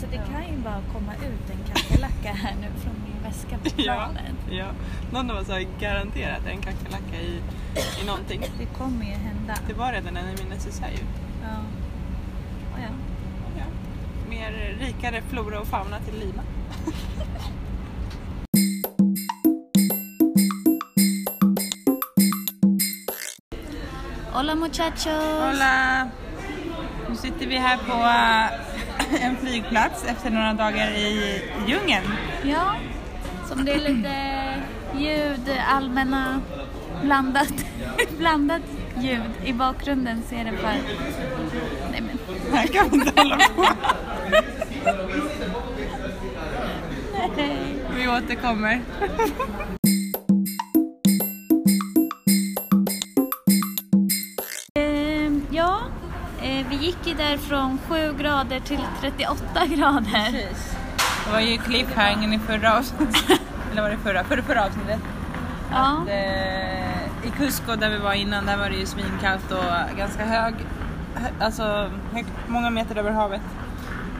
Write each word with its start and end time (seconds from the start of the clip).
Alltså 0.00 0.10
det 0.16 0.32
kan 0.32 0.52
ju 0.52 0.56
bara 0.58 0.80
komma 0.92 1.12
ut 1.14 1.50
en 1.50 1.74
kackerlacka 1.74 2.32
här 2.32 2.54
nu 2.60 2.80
från 2.80 2.94
min 3.04 3.22
väska 3.22 3.58
på 3.58 3.82
Ja, 3.82 3.94
planen. 3.94 4.36
ja. 4.50 4.66
Någon 5.12 5.30
av 5.30 5.36
oss 5.36 5.48
har 5.48 5.80
garanterat 5.80 6.46
en 6.46 6.60
kackerlacka 6.60 7.16
i, 7.20 7.40
i 8.02 8.06
någonting. 8.06 8.40
Det 8.58 8.66
kommer 8.78 9.04
ju 9.04 9.10
hända. 9.12 9.54
Det 9.66 9.74
var 9.74 9.92
redan 9.92 10.16
en 10.16 10.28
i 10.28 10.36
min 10.42 10.48
necessär 10.48 10.88
ju. 10.90 10.98
Ja. 11.42 11.48
Oh, 12.74 12.82
ja. 12.82 12.88
Ja. 13.58 13.64
Mer 14.30 14.76
rikare 14.80 15.22
flora 15.30 15.60
och 15.60 15.66
fauna 15.66 15.98
till 15.98 16.18
Lima. 16.20 16.42
Hola 24.32 24.54
muchachos! 24.54 25.06
Hola! 25.40 26.08
Nu 27.08 27.16
sitter 27.16 27.46
vi 27.46 27.56
här 27.56 27.76
på 27.76 27.92
en 29.20 29.36
flygplats 29.36 30.04
efter 30.04 30.30
några 30.30 30.52
dagar 30.52 30.90
i 30.90 31.42
djungeln. 31.66 32.04
Ja, 32.42 32.74
som 33.48 33.64
det 33.64 33.72
är 33.72 33.78
lite 33.78 34.14
ljud, 34.98 35.50
allmänna, 35.68 36.40
blandat, 37.02 37.52
blandat 38.18 38.62
ljud 39.00 39.30
i 39.44 39.52
bakgrunden 39.52 40.22
så 40.28 40.34
är 40.34 40.44
det 40.44 40.52
bara... 40.62 40.72
Nej 41.90 42.00
men, 42.00 42.18
Här 42.52 42.66
kan 42.66 42.88
vi 42.90 42.96
inte 42.96 43.20
hålla 43.20 43.36
på. 43.36 43.64
nej. 47.36 47.74
Vi 47.96 48.08
återkommer. 48.08 48.80
Vi 56.42 56.76
gick 56.80 56.98
ju 57.06 57.14
där 57.14 57.36
från 57.36 57.78
7 57.88 58.12
grader 58.18 58.60
till 58.60 58.80
38 59.00 59.66
grader. 59.66 60.32
Det 61.26 61.32
var 61.32 61.40
ju 61.40 61.56
cliffhangern 61.58 62.32
i 62.32 62.38
förra 62.38 62.78
avsnittet. 62.78 63.40
Eller 63.72 63.82
var 63.82 63.90
det 63.90 63.96
förra? 63.96 64.24
Förra, 64.24 64.42
förra 64.42 64.64
avsnittet. 64.64 65.00
Ja, 65.70 66.02
Att, 66.02 66.08
eh, 66.08 67.26
I 67.28 67.30
Cusco 67.36 67.76
där 67.76 67.90
vi 67.90 67.98
var 67.98 68.12
innan, 68.12 68.46
där 68.46 68.56
var 68.56 68.70
det 68.70 68.76
ju 68.76 68.86
svinkallt 68.86 69.52
och 69.52 69.96
ganska 69.98 70.24
hög, 70.24 70.54
hö- 71.14 71.44
alltså 71.44 71.90
hög, 72.12 72.26
många 72.46 72.70
meter 72.70 72.96
över 72.96 73.10
havet. 73.10 73.40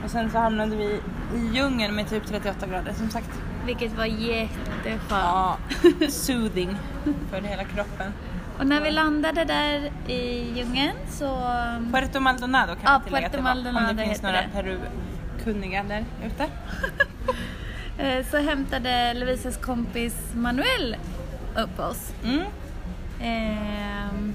Och 0.04 0.10
sen 0.10 0.30
så 0.30 0.38
hamnade 0.38 0.76
vi 0.76 0.84
i 0.84 1.46
djungeln 1.52 1.94
med 1.94 2.08
typ 2.10 2.26
38 2.26 2.66
grader 2.66 2.92
som 2.92 3.10
sagt. 3.10 3.30
vilket 3.66 3.96
var 3.96 4.04
jätteskönt. 4.04 5.02
Ja, 5.10 5.56
soothing 6.08 6.76
för 7.30 7.40
hela 7.40 7.64
kroppen. 7.64 8.12
Och 8.58 8.66
när 8.66 8.80
vi 8.80 8.90
landade 8.90 9.44
där 9.44 9.90
i 10.06 10.52
djungeln 10.56 10.96
så... 11.10 11.40
Puerto 11.92 12.20
Maldonado 12.20 12.74
kan 12.74 12.82
Ja, 12.84 12.92
jag 12.92 13.04
tillägga 13.04 13.26
att 13.26 13.32
det 13.32 13.38
Puerto 13.38 13.48
var, 13.48 13.54
Maldonado 13.54 13.90
om 13.90 13.96
det 13.96 14.04
finns 14.04 14.22
några. 14.22 14.38
Peru-kunniga 14.54 15.82
där 15.82 16.04
ute. 16.26 16.46
eh, 18.02 18.26
Så 18.30 18.38
hämtade 18.38 19.14
Lovisas 19.14 19.56
kompis 19.56 20.14
Manuel 20.34 20.96
upp 21.56 21.78
oss. 21.80 22.12
Mm. 22.24 22.44
Ehm, 23.22 24.34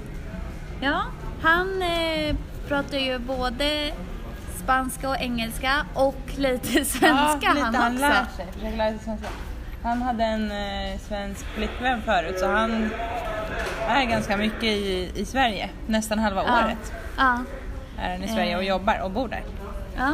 ja, 0.80 1.02
han 1.42 1.82
eh, 1.82 2.36
pratar 2.68 2.98
ju 2.98 3.18
både 3.18 3.92
spanska 4.62 5.08
och 5.08 5.16
engelska 5.20 5.86
och 5.94 6.20
lite 6.36 6.84
svenska 6.84 7.38
ja, 7.42 7.52
lite 7.52 7.64
han 7.64 7.74
han 7.74 7.92
också. 7.92 8.00
lär 8.06 8.24
sig. 8.36 8.76
Lära 8.76 8.90
sig 8.90 8.98
svenska. 9.04 9.28
Han 9.82 10.02
hade 10.02 10.24
en 10.24 10.50
eh, 10.50 10.98
svensk 11.00 11.44
flickvän 11.46 12.02
förut 12.02 12.38
så 12.38 12.46
han 12.50 12.90
är 13.88 14.04
ganska 14.04 14.36
mycket 14.36 14.64
i, 14.64 15.12
i 15.14 15.24
Sverige. 15.24 15.70
Nästan 15.86 16.18
halva 16.18 16.44
Ja. 16.46 16.64
året 16.64 16.92
Ja, 17.16 17.38
är 17.98 18.10
han 18.12 18.22
i 18.24 18.28
Sverige 18.28 18.56
och 18.56 18.62
Eh. 18.62 18.68
jobbar 18.68 19.00
och 19.04 19.10
bor 19.10 19.28
där. 19.28 19.42
ja. 19.96 20.12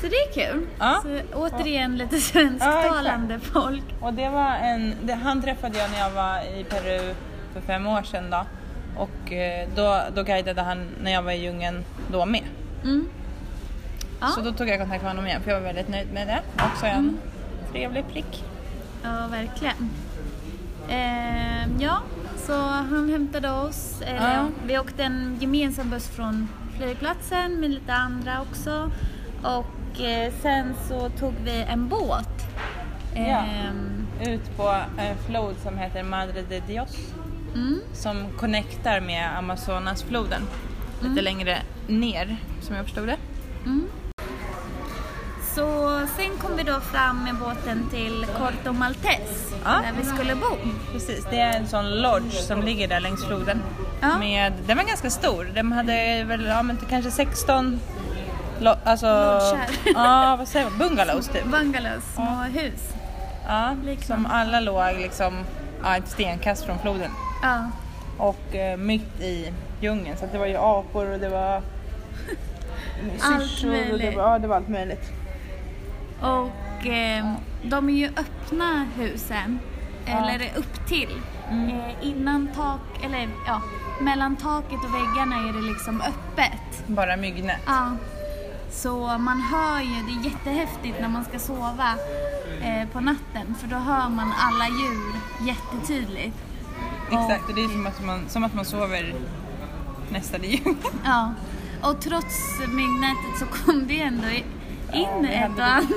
Så 0.00 0.06
det 0.06 0.14
är 0.16 0.32
kul. 0.52 0.66
Ja. 0.78 1.00
Så, 1.02 1.20
återigen 1.34 1.96
lite 1.96 2.20
svensktalande 2.20 3.38
folk. 3.38 3.84
Och 4.00 4.12
det 4.12 4.28
var 4.28 4.54
en, 4.54 4.94
det, 5.02 5.14
han 5.14 5.42
träffade 5.42 5.78
jag 5.78 5.90
när 5.90 5.98
jag 5.98 6.10
var 6.10 6.38
i 6.58 6.64
Peru 6.64 7.14
för 7.54 7.60
fem 7.60 7.86
år 7.86 8.02
sedan 8.02 8.30
då. 8.30 8.44
Och 8.96 9.32
eh, 9.32 9.68
då, 9.76 10.00
då 10.14 10.22
guidade 10.22 10.62
han 10.62 10.88
när 11.02 11.12
jag 11.12 11.22
var 11.22 11.32
i 11.32 11.42
djungeln 11.42 11.84
då 12.12 12.26
med. 12.26 12.44
Mm. 12.84 13.08
Ja. 14.20 14.26
Så 14.26 14.40
då 14.40 14.52
tog 14.52 14.68
jag 14.68 14.80
kontakt 14.80 15.02
med 15.02 15.10
honom 15.10 15.26
igen 15.26 15.42
för 15.42 15.50
jag 15.50 15.60
var 15.60 15.66
väldigt 15.66 15.88
nöjd 15.88 16.12
med 16.12 16.26
det. 16.26 16.40
Också 16.72 16.86
en 16.86 16.94
Mm. 16.98 17.18
trevlig 17.72 18.04
prick. 18.12 18.44
Ja, 19.02 19.26
verkligen. 19.30 19.90
Ehm, 20.88 21.80
ja, 21.80 21.98
så 22.48 22.60
han 22.60 23.10
hämtade 23.10 23.50
oss. 23.50 24.02
Eller, 24.06 24.34
Ja. 24.36 24.48
Vi 24.66 24.78
åkte 24.78 25.02
en 25.04 25.36
gemensam 25.40 25.90
buss 25.90 26.08
från 26.08 26.48
flygplatsen 26.76 27.60
med 27.60 27.70
lite 27.70 27.92
andra 27.94 28.40
också. 28.42 28.90
Och 29.42 30.00
eh, 30.00 30.32
sen 30.42 30.74
så 30.88 31.08
tog 31.08 31.34
vi 31.44 31.62
en 31.68 31.88
båt. 31.88 32.28
Ja. 33.14 33.20
Ehm, 33.22 34.06
Ut 34.26 34.56
på 34.56 34.68
en 34.98 35.16
flod 35.26 35.54
som 35.62 35.78
heter 35.78 36.02
Madre 36.02 36.42
de 36.48 36.60
Dios. 36.60 36.96
mm, 37.54 37.80
Som 37.92 38.16
connectar 38.38 39.00
med 39.00 39.38
Amazonasfloden. 39.38 40.42
Lite 41.02 41.22
längre 41.22 41.58
ner 41.86 42.36
som 42.60 42.76
jag 42.76 42.84
förstod 42.84 43.06
det. 43.06 43.16
mm. 43.64 43.84
Så 45.58 46.00
sen 46.16 46.38
kom 46.38 46.56
vi 46.56 46.62
då 46.62 46.80
fram 46.80 47.24
med 47.24 47.34
båten 47.34 47.88
till 47.90 48.26
Corto 48.38 48.72
Maltese 48.72 49.54
Ja. 49.64 49.70
där 49.70 49.92
vi 49.98 50.04
skulle 50.04 50.34
bo. 50.34 50.56
Precis, 50.92 51.26
det 51.30 51.40
är 51.40 51.56
en 51.58 51.66
sån 51.66 52.00
lodge 52.00 52.32
som 52.32 52.62
ligger 52.62 52.88
där 52.88 53.00
längs 53.00 53.24
floden. 53.26 53.62
Ja. 54.00 54.18
Med, 54.18 54.52
den 54.66 54.76
var 54.76 54.84
ganska 54.84 55.10
stor, 55.10 55.50
den 55.54 55.72
hade 55.72 56.24
väl 56.24 56.44
ja, 56.46 56.62
men 56.62 56.78
kanske 56.90 57.10
16 57.10 57.80
lo, 58.60 58.74
alltså, 58.84 59.06
Lodgar. 59.06 59.68
ja, 59.94 60.36
vad 60.38 60.48
säger 60.48 60.70
man, 60.70 60.78
bungalows 60.78 61.28
typ. 61.28 61.44
Bungalows, 61.44 62.04
små 62.14 62.44
hus. 62.52 62.92
Ja, 63.48 63.70
Liknande. 63.84 64.06
som 64.06 64.26
alla 64.32 64.60
låg 64.60 64.96
liksom 64.96 65.44
ja, 65.82 65.96
ett 65.96 66.08
stenkast 66.08 66.64
från 66.64 66.78
floden. 66.78 67.10
Ja. 67.42 67.70
Och 68.18 68.54
eh, 68.56 68.76
mitt 68.76 69.20
i 69.20 69.52
djungeln 69.80 70.16
så 70.18 70.26
det 70.32 70.38
var 70.38 70.46
ju 70.46 70.56
apor 70.56 71.10
och 71.12 71.18
det 71.18 71.28
var 71.28 71.62
syrsor 73.18 73.92
och 73.92 73.98
det 73.98 74.10
var, 74.16 74.22
ja, 74.22 74.38
det 74.38 74.48
var 74.48 74.56
allt 74.56 74.68
möjligt. 74.68 75.12
Och 76.20 76.86
eh, 76.86 77.34
de 77.62 77.88
är 77.88 77.92
ju 77.92 78.06
öppna 78.06 78.86
husen, 78.96 79.58
eller 80.06 80.52
upp 80.56 80.88
till. 80.88 81.20
Mm. 81.50 81.68
Eh, 81.68 81.94
innan 82.02 82.48
tak, 82.56 83.04
eller 83.04 83.28
ja, 83.46 83.60
mellan 84.00 84.36
taket 84.36 84.78
och 84.84 84.94
väggarna 84.94 85.48
är 85.48 85.52
det 85.52 85.60
liksom 85.60 86.00
öppet. 86.00 86.86
Bara 86.86 87.16
myggnät. 87.16 87.60
Ja. 87.66 87.96
Så 88.70 89.18
man 89.18 89.40
hör 89.40 89.80
ju, 89.80 90.02
det 90.06 90.20
är 90.20 90.32
jättehäftigt 90.32 91.00
när 91.00 91.08
man 91.08 91.24
ska 91.24 91.38
sova 91.38 91.94
eh, 92.62 92.88
på 92.88 93.00
natten 93.00 93.54
för 93.60 93.68
då 93.68 93.76
hör 93.76 94.08
man 94.08 94.32
alla 94.38 94.68
djur 94.68 95.12
jättetydligt. 95.46 96.36
Exakt, 97.10 97.48
och 97.48 97.54
det 97.54 97.64
är 97.64 97.68
som 97.68 97.86
att 97.86 98.04
man, 98.04 98.28
som 98.28 98.44
att 98.44 98.54
man 98.54 98.64
sover 98.64 99.14
nästan 100.10 100.44
i. 100.44 100.62
Ja. 101.04 101.32
Och 101.82 102.00
trots 102.00 102.60
myggnätet 102.68 103.38
så 103.38 103.46
kom 103.46 103.86
det 103.86 104.00
ändå 104.00 104.26
in 104.92 105.06
Ja, 105.22 105.28
ett 105.28 105.58
och 105.58 105.64
annat. 105.64 105.88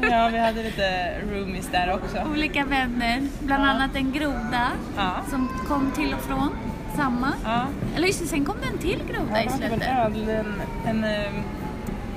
Ja, 0.00 0.28
vi 0.32 0.38
hade 0.38 0.62
lite 0.62 1.14
roomies 1.30 1.68
där 1.72 1.92
också. 1.94 2.18
olika 2.32 2.64
vänner, 2.64 3.22
bland 3.40 3.62
Ja. 3.64 3.68
annat 3.68 3.96
en 3.96 4.12
groda 4.12 4.68
Ja. 4.96 5.10
som 5.30 5.48
kom 5.68 5.90
till 5.90 6.14
och 6.14 6.20
från. 6.22 6.50
Samma. 6.96 7.32
Ja, 7.44 7.62
Eller 7.96 8.06
just 8.06 8.20
det, 8.20 8.26
sen 8.26 8.44
kom 8.44 8.56
det 8.60 8.66
en 8.68 8.78
till 8.78 9.02
groda 9.08 9.30
ja 9.30 9.40
i 9.40 9.44
det 9.44 9.50
var 9.50 9.56
slutet. 9.68 9.88
ödl, 9.98 10.28
en, 10.30 10.62
en 10.86 11.04
eh, 11.04 11.30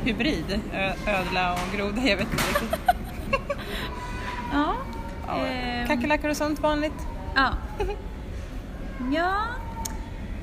hybrid, 0.04 0.60
Ö, 0.74 0.92
ödla 1.08 1.54
och 1.54 1.78
groda, 1.78 2.02
jag 2.02 2.18
vet 2.18 2.32
inte 2.32 2.44
riktigt. 2.60 2.76
Ja. 4.54 4.74
Ja, 5.28 5.46
Ehm, 5.48 5.88
Kackerlackor 5.88 6.30
och 6.30 6.38
sånt 6.38 6.60
vanligt. 6.60 7.08
ja. 7.36 7.50
ja. 9.14 9.34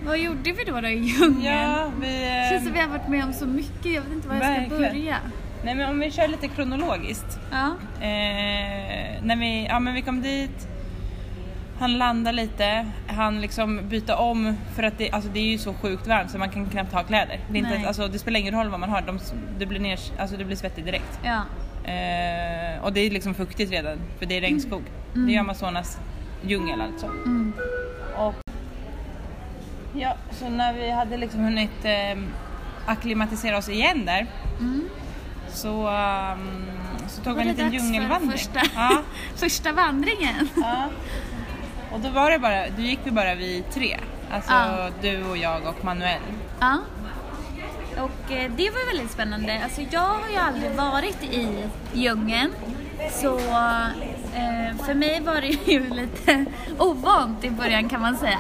Vad 0.07 0.19
gjorde 0.19 0.53
vi 0.53 0.65
då, 0.65 0.81
då 0.81 0.89
i 0.89 0.95
djungeln? 0.99 1.43
Ja, 1.45 1.91
vi... 2.01 2.07
Det 2.07 2.49
känns 2.51 2.65
som 2.65 2.73
vi 2.73 2.81
har 2.81 2.89
varit 2.89 3.09
med 3.09 3.25
om 3.25 3.33
så 3.33 3.47
mycket, 3.47 3.87
jag 3.93 4.03
vet 4.03 4.13
inte 4.13 4.29
var 4.29 4.35
jag 4.35 4.45
ska 4.45 4.53
Verkligen. 4.53 4.83
börja. 4.93 5.17
Nej 5.63 5.75
men 5.75 5.91
om 5.91 6.01
vi 6.01 6.11
kör 6.11 6.29
lite 6.29 6.49
kronologiskt. 6.49 7.39
Ja. 7.51 7.67
Eh, 8.01 9.23
när 9.23 9.37
vi, 9.37 9.67
ja 9.67 9.79
men 9.81 9.95
vi 9.95 10.03
kom 10.03 10.23
dit, 10.23 10.69
han 11.79 11.99
landade 11.99 12.37
lite, 12.37 12.87
han 13.07 13.41
liksom 13.41 13.89
byta 13.89 14.17
om 14.17 14.57
för 14.75 14.83
att 14.83 14.99
det, 14.99 15.11
alltså 15.11 15.31
det 15.31 15.41
är 15.41 15.45
ju 15.53 15.59
så 15.59 15.75
sjukt 15.75 16.07
varmt 16.07 16.31
så 16.31 16.39
man 16.39 16.51
kan 16.51 16.67
knappt 16.67 16.93
ha 16.93 17.03
kläder. 17.03 17.41
Det, 17.51 17.59
är 17.59 17.59
inte, 17.59 17.79
Nej. 17.79 17.87
alltså, 17.87 18.09
det 18.09 18.19
spelar 18.19 18.41
ingen 18.41 18.55
roll 18.55 18.69
vad 18.69 18.81
man 18.81 18.91
har, 18.91 19.03
de, 19.03 19.19
det, 19.59 19.67
blir 19.67 19.81
ner, 19.81 19.99
alltså, 20.19 20.37
det 20.37 20.45
blir 20.45 20.57
svettigt 20.57 20.87
direkt. 20.87 21.21
Ja. 21.23 21.43
Eh, 21.91 22.85
och 22.85 22.93
det 22.93 23.01
är 23.01 23.11
liksom 23.11 23.35
fuktigt 23.35 23.71
redan 23.73 23.99
för 24.19 24.27
det 24.27 24.37
är 24.37 24.41
regnskog. 24.41 24.83
Det 25.15 25.21
är 25.21 25.29
ju 25.29 25.37
Amazonas 25.37 25.99
djungel 26.43 26.81
alltså. 26.81 27.07
Mm. 27.07 27.53
Och, 28.17 28.35
ja, 29.95 30.15
så 30.31 30.49
när 30.49 30.73
vi 30.75 30.91
hade 30.91 31.17
liksom 31.17 31.41
hunnit 31.41 31.85
eh, 31.85 32.19
acklimatisera 32.87 33.59
oss 33.59 33.69
igen 33.69 34.05
där 34.07 34.27
Mm. 34.61 34.89
Så, 35.59 35.89
ehm, 35.89 36.63
så 37.09 37.23
tog 37.23 37.35
vi 37.37 37.43
en 37.43 37.49
liten 37.49 37.71
dags 37.71 37.77
för 37.85 37.85
djungelvandring. 37.93 38.31
Första, 38.33 38.61
Ja, 38.75 39.03
första 39.37 39.73
vandringen. 39.73 40.49
ja. 40.57 40.85
Och 41.93 42.01
då 42.01 42.09
var 42.11 42.31
det 42.31 42.39
bara, 42.39 42.69
då 42.77 42.83
gick 42.83 42.99
vi 43.05 43.11
bara 43.11 43.35
vi 43.35 43.65
tre. 43.75 43.97
Alltså 44.31 44.53
Ja. 44.53 44.89
du 45.03 45.25
och 45.25 45.37
jag 45.37 45.67
och 45.67 45.85
Manuel. 45.85 46.21
Ja. 46.61 46.79
och 47.97 48.33
eh, 48.33 48.51
det 48.57 48.71
var 48.71 48.95
väldigt 48.95 49.11
spännande. 49.13 49.61
Alltså 49.65 49.81
jag 49.91 50.01
har 50.01 50.29
ju 50.31 50.37
aldrig 50.37 50.73
varit 50.73 51.23
i 51.23 51.49
djungeln. 51.93 52.53
Så 53.13 53.39
eh, 53.39 54.77
för 54.87 54.95
mig 54.95 55.21
var 55.21 55.41
det 55.41 55.73
ju 55.73 55.91
lite 55.95 56.45
ovant 56.79 57.45
i 57.45 57.51
början 57.51 57.89
kan 57.89 58.01
man 58.01 58.17
säga. 58.17 58.39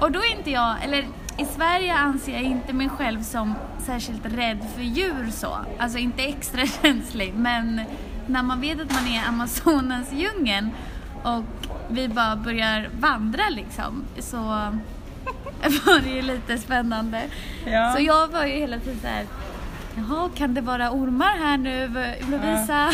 Och 0.00 0.12
då 0.12 0.18
är 0.20 0.30
inte 0.38 0.50
jag, 0.50 0.74
eller 0.84 1.04
i 1.36 1.44
Sverige 1.44 1.94
anser 1.94 2.32
jag 2.32 2.42
inte 2.42 2.72
mig 2.72 2.88
själv 2.88 3.22
som 3.22 3.54
särskilt 3.78 4.26
rädd 4.26 4.58
för 4.74 4.82
djur 4.82 5.30
så. 5.30 5.58
Alltså 5.78 5.98
inte 5.98 6.22
extra 6.22 6.66
känslig 6.82 7.34
men 7.34 7.80
när 8.26 8.42
man 8.42 8.60
vet 8.60 8.80
att 8.80 8.92
man 8.92 9.06
är 9.06 9.28
Amazonas 9.28 10.12
djungeln 10.12 10.70
och 11.22 11.44
vi 11.88 12.08
bara 12.08 12.36
börjar 12.36 12.88
vandra 13.00 13.48
liksom 13.50 14.04
så 14.18 14.36
var 15.86 16.00
det 16.00 16.10
ju 16.10 16.22
lite 16.22 16.58
spännande. 16.58 17.22
Ja. 17.66 17.92
Så 17.96 18.02
jag 18.02 18.28
var 18.28 18.44
ju 18.44 18.52
hela 18.52 18.78
tiden 18.78 19.00
så 19.00 19.06
här, 19.06 19.26
jaha 19.96 20.30
kan 20.34 20.54
det 20.54 20.60
vara 20.60 20.90
ormar 20.90 21.38
här 21.38 21.56
nu 21.56 21.88
Lovisa? 22.30 22.90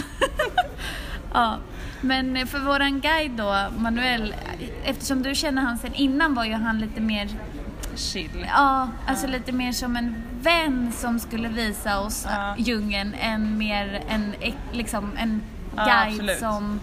ja. 1.32 1.56
Men 2.00 2.46
för 2.46 2.58
våran 2.58 3.00
guide 3.00 3.32
då, 3.32 3.66
Manuel, 3.78 4.34
eftersom 4.84 5.22
du 5.22 5.34
känner 5.34 5.62
han 5.62 5.78
sen 5.78 5.94
innan 5.94 6.34
var 6.34 6.44
ju 6.44 6.54
han 6.54 6.78
lite 6.78 7.00
mer 7.00 7.28
Chill. 8.00 8.46
Ja, 8.48 8.88
alltså 9.06 9.26
lite 9.26 9.52
mer 9.52 9.72
som 9.72 9.96
en 9.96 10.14
vän 10.42 10.92
som 10.92 11.18
skulle 11.18 11.48
visa 11.48 12.00
oss 12.00 12.26
Ja. 12.30 12.54
djungeln 12.58 13.14
än 13.20 13.58
mer 13.58 14.02
en, 14.08 14.34
liksom 14.72 15.10
en 15.18 15.42
Ja, 15.76 15.84
guide 15.84 16.12
absolut. 16.12 16.38
som... 16.38 16.80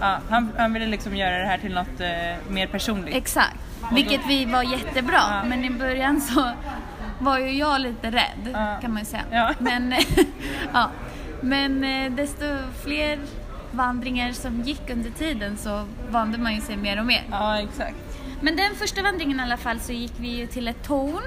Ja, 0.00 0.18
han, 0.30 0.52
han 0.58 0.72
ville 0.72 0.86
liksom 0.86 1.16
göra 1.16 1.38
det 1.38 1.46
här 1.46 1.58
till 1.58 1.74
något 1.74 2.00
eh, 2.00 2.52
mer 2.52 2.66
personligt. 2.66 3.14
Exakt. 3.16 3.56
Vilket 3.92 4.20
vi 4.28 4.44
var 4.44 4.62
jättebra, 4.62 5.20
Ja. 5.30 5.42
men 5.48 5.64
i 5.64 5.70
början 5.70 6.20
så 6.20 6.50
var 7.18 7.38
ju 7.38 7.50
jag 7.50 7.80
lite 7.80 8.10
rädd 8.10 8.50
Ja. 8.52 8.78
kan 8.80 8.90
man 8.92 8.98
ju 9.00 9.04
säga. 9.06 9.22
Ja. 9.30 9.54
Men, 9.58 9.94
ja. 10.72 10.90
men 11.40 11.84
eh, 11.84 12.12
desto 12.12 12.44
fler 12.84 13.18
vandringar 13.72 14.32
som 14.32 14.60
gick 14.62 14.90
under 14.90 15.10
tiden 15.10 15.56
så 15.56 15.84
vande 16.10 16.38
man 16.38 16.54
ju 16.54 16.60
sig 16.60 16.76
mer 16.76 16.98
och 17.00 17.06
mer. 17.06 17.22
Ja, 17.30 17.58
exakt. 17.60 17.96
Men 18.44 18.56
den 18.56 18.74
första 18.74 19.02
vandringen 19.02 19.40
i 19.40 19.42
alla 19.42 19.56
fall 19.56 19.80
så 19.80 19.92
gick 19.92 20.12
vi 20.16 20.28
ju 20.28 20.46
till 20.46 20.68
ett 20.68 20.82
torn 20.82 21.24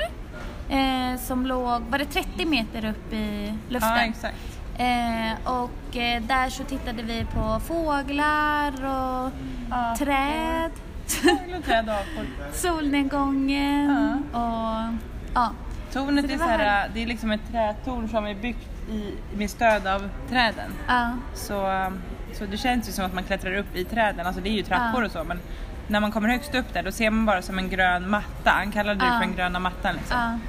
eh, 0.69 1.19
som 1.19 1.45
låg, 1.45 1.81
var 1.81 1.97
det 1.97 2.05
30 2.05 2.45
meter 2.45 2.85
upp 2.89 3.13
i 3.13 3.53
luften? 3.69 3.89
Ja, 3.97 4.01
exakt. 4.03 4.59
Eh, 4.77 5.51
och 5.53 5.97
eh, 5.97 6.21
där 6.21 6.49
så 6.49 6.63
tittade 6.63 7.03
vi 7.03 7.25
på 7.33 7.59
fåglar 7.67 8.71
och 8.71 9.31
Ja. 9.69 9.95
träd, 9.99 10.71
Fågel 11.07 11.59
och 11.59 11.65
träd 11.65 11.89
apor. 11.89 12.25
solnedgången 12.53 14.23
och 14.33 14.93
ja. 15.33 15.51
Tornet 15.93 16.21
Så 16.23 16.27
det 16.27 16.33
är, 16.33 16.37
så 16.37 16.43
här, 16.43 16.89
det 16.93 17.03
är 17.03 17.07
liksom 17.07 17.31
ett 17.31 17.41
trätorn 17.51 18.09
som 18.09 18.25
är 18.25 18.35
byggt 18.35 18.89
i, 18.91 19.13
med 19.37 19.49
stöd 19.49 19.87
av 19.87 20.09
träden. 20.29 20.71
ja. 20.87 21.09
Så, 21.33 21.91
så 22.33 22.45
det 22.45 22.57
känns 22.57 22.89
ju 22.89 22.91
som 22.93 23.05
att 23.05 23.13
man 23.13 23.23
klättrar 23.23 23.53
upp 23.57 23.75
i 23.75 23.83
träden, 23.83 24.27
alltså 24.27 24.41
det 24.41 24.49
är 24.49 24.53
ju 24.53 24.63
trappor 24.63 25.01
Ja. 25.01 25.05
och 25.05 25.11
så 25.11 25.23
men 25.23 25.39
när 25.87 25.99
man 25.99 26.11
kommer 26.11 26.29
högst 26.29 26.55
upp 26.55 26.73
där 26.73 26.83
då 26.83 26.91
ser 26.91 27.09
man 27.09 27.25
bara 27.25 27.41
som 27.41 27.57
en 27.59 27.69
grön 27.69 28.09
matta, 28.09 28.49
han 28.49 28.71
kallade 28.71 28.99
det 28.99 29.05
Ja. 29.05 29.11
för 29.11 29.19
den 29.19 29.35
gröna 29.35 29.59
mattan 29.59 29.95
liksom. 29.95 30.17
ja. 30.17 30.39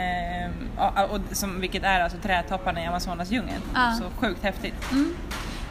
Ehm, 0.00 0.52
och, 0.78 1.10
och, 1.14 1.20
som, 1.32 1.60
vilket 1.60 1.82
är 1.84 2.00
alltså 2.00 2.18
trädtopparna 2.18 2.82
i 2.82 2.86
Amazonasdjungeln. 2.86 3.62
Ja. 3.74 3.92
Så 3.98 4.04
sjukt 4.20 4.42
häftigt. 4.44 4.92
Mm. 4.92 5.14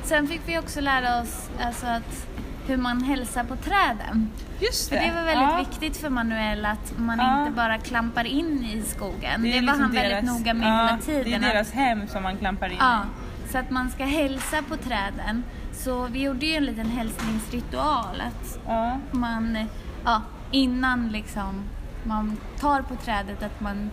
Sen 0.03 0.27
fick 0.27 0.41
vi 0.45 0.59
också 0.59 0.81
lära 0.81 1.21
oss 1.21 1.49
alltså, 1.61 1.85
att 1.87 2.27
hur 2.67 2.77
man 2.77 3.01
hälsar 3.03 3.43
på 3.43 3.55
träden. 3.55 4.29
Just 4.59 4.89
För 4.89 4.95
det 4.95 5.11
var 5.15 5.21
väldigt 5.23 5.49
ja. 5.51 5.57
viktigt 5.69 5.97
för 5.97 6.09
Manuel 6.09 6.65
att 6.65 6.93
man 6.97 7.19
Ja. 7.19 7.39
inte 7.39 7.51
bara 7.51 7.77
klampar 7.77 8.23
in 8.25 8.63
i 8.73 8.81
skogen. 8.81 9.41
Det, 9.43 9.49
är 9.49 9.53
var 9.53 9.61
liksom 9.61 9.81
han 9.81 9.91
väldigt 9.91 10.11
deras- 10.11 10.37
noga 10.39 10.53
med 10.53 10.67
ja, 10.67 10.85
hela 10.85 10.97
tiden. 10.97 11.41
Det 11.41 11.47
är 11.47 11.53
deras 11.53 11.71
hem 11.71 12.07
som 12.07 12.23
man 12.23 12.37
klampar 12.37 12.69
in 12.69 12.77
Ja, 12.79 13.01
i. 13.45 13.51
så 13.51 13.57
att 13.57 13.69
man 13.69 13.89
ska 13.89 14.05
hälsa 14.05 14.57
på 14.69 14.77
träden. 14.77 15.43
Så 15.85 16.07
vi 16.07 16.21
gjorde 16.23 16.45
ju 16.45 16.55
en 16.55 16.65
liten 16.65 16.85
hälsningsritual 16.89 18.21
att 18.21 18.59
Ja. 18.67 18.97
man, 19.11 19.57
ja, 20.05 20.21
innan 20.51 21.07
liksom 21.09 21.63
man 22.03 22.37
tar 22.59 22.81
på 22.81 22.95
trädet 22.95 23.43
att 23.43 23.61
man 23.61 23.89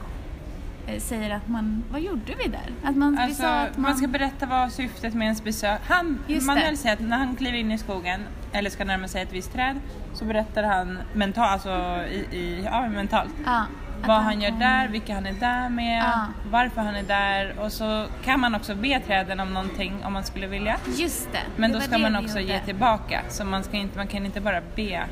eh, 0.86 1.00
säger 1.00 1.30
att 1.30 1.48
man, 1.48 1.84
vad 1.90 2.00
gjorde 2.00 2.34
vi 2.44 2.48
där? 2.48 2.88
Att 2.90 2.96
man, 2.96 3.18
Alltså, 3.18 3.46
att 3.46 3.76
man... 3.76 3.82
man, 3.82 3.96
ska 3.96 4.06
berätta 4.08 4.46
vad 4.46 4.72
syftet 4.72 5.14
med 5.14 5.24
ens 5.24 5.44
besök... 5.44 5.80
Han, 5.88 6.18
Just 6.26 6.46
Manuel 6.46 6.70
det. 6.70 6.76
säger 6.76 6.94
att 6.94 7.00
när 7.02 7.18
han 7.18 7.36
kliver 7.36 7.58
in 7.58 7.72
i 7.72 7.78
skogen 7.78 8.20
eller 8.52 8.70
ska 8.70 8.84
närma 8.84 9.08
sig 9.08 9.22
ett 9.22 9.32
visst 9.32 9.52
träd 9.52 9.80
så 10.14 10.24
berättar 10.24 10.62
han 10.62 10.98
mental, 11.14 11.44
alltså 11.44 11.70
i, 12.10 12.26
i, 12.36 12.62
ja, 12.64 12.88
mentalt 12.88 13.34
ja, 13.44 13.64
vad 14.06 14.16
han 14.22 14.40
gör 14.40 14.50
där, 14.50 14.88
vilka 14.88 15.14
han 15.14 15.26
är 15.26 15.32
där 15.32 15.68
med, 15.68 15.98
Ja. 16.02 16.26
varför 16.50 16.80
han 16.80 16.94
är 16.94 17.02
där 17.02 17.54
och 17.58 17.72
så 17.72 18.06
kan 18.24 18.40
man 18.40 18.54
också 18.54 18.74
be 18.74 19.00
träden 19.06 19.40
om 19.40 19.54
någonting 19.54 20.04
om 20.04 20.12
man 20.12 20.24
skulle 20.24 20.46
vilja. 20.46 20.76
Just 20.96 21.32
det. 21.32 21.38
Men 21.56 21.72
det 21.72 21.78
då 21.78 21.84
ska 21.84 21.98
man 21.98 22.16
också 22.16 22.40
ge 22.40 22.60
tillbaka 22.60 23.20
så 23.28 23.44
man, 23.44 23.62
ska 23.64 23.76
inte, 23.76 23.96
man 23.98 24.06
kan 24.06 24.26
inte 24.26 24.40
bara 24.40 24.60
be 24.76 25.02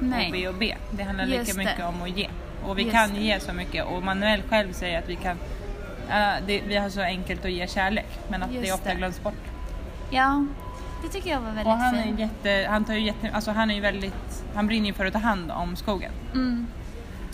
Nej. 0.00 0.26
och 0.26 0.32
be 0.32 0.48
och 0.48 0.54
be. 0.54 0.76
Det 0.90 1.02
handlar 1.02 1.26
lika 1.26 1.38
Just 1.38 1.52
det. 1.52 1.58
mycket 1.64 1.84
om 1.84 2.02
att 2.02 2.18
ge. 2.18 2.28
Och 2.66 2.78
vi 2.78 2.82
Just 2.82 2.94
kan 2.96 3.10
det. 3.14 3.20
ge 3.20 3.40
så 3.40 3.52
mycket 3.52 3.84
och 3.84 4.02
Manuel 4.02 4.42
själv 4.48 4.72
säger 4.72 4.98
att 4.98 5.08
vi 5.08 5.16
kan 5.16 5.36
ja, 6.10 6.32
det, 6.46 6.60
vi 6.66 6.76
har 6.76 6.88
så 6.88 7.00
enkelt 7.00 7.44
att 7.44 7.50
ge 7.50 7.66
kärlek 7.66 8.18
men 8.28 8.42
att 8.42 8.48
det 8.50 8.54
Just 8.56 8.74
ofta 8.74 8.88
det. 8.88 8.94
glöms 8.94 9.22
bort. 9.22 9.34
Ja, 10.10 10.46
det 11.02 11.08
tycker 11.08 11.30
jag 11.30 11.40
var 11.40 11.46
väldigt 11.46 11.66
Och 11.66 11.72
han 11.78 11.94
är 11.94 12.02
fint. 12.02 12.20
jätte, 12.20 12.66
han 12.70 12.84
tar 12.84 12.94
ju 12.94 13.00
jätte, 13.00 13.30
alltså 13.32 13.50
han 13.50 13.70
är 13.70 13.74
ju 13.74 13.80
väldigt, 13.80 14.44
han 14.54 14.66
brinner 14.66 14.86
ju 14.86 14.92
för 14.92 15.06
att 15.06 15.12
ta 15.12 15.18
hand 15.18 15.50
om 15.50 15.76
skogen. 15.76 16.12
Mm. 16.34 16.66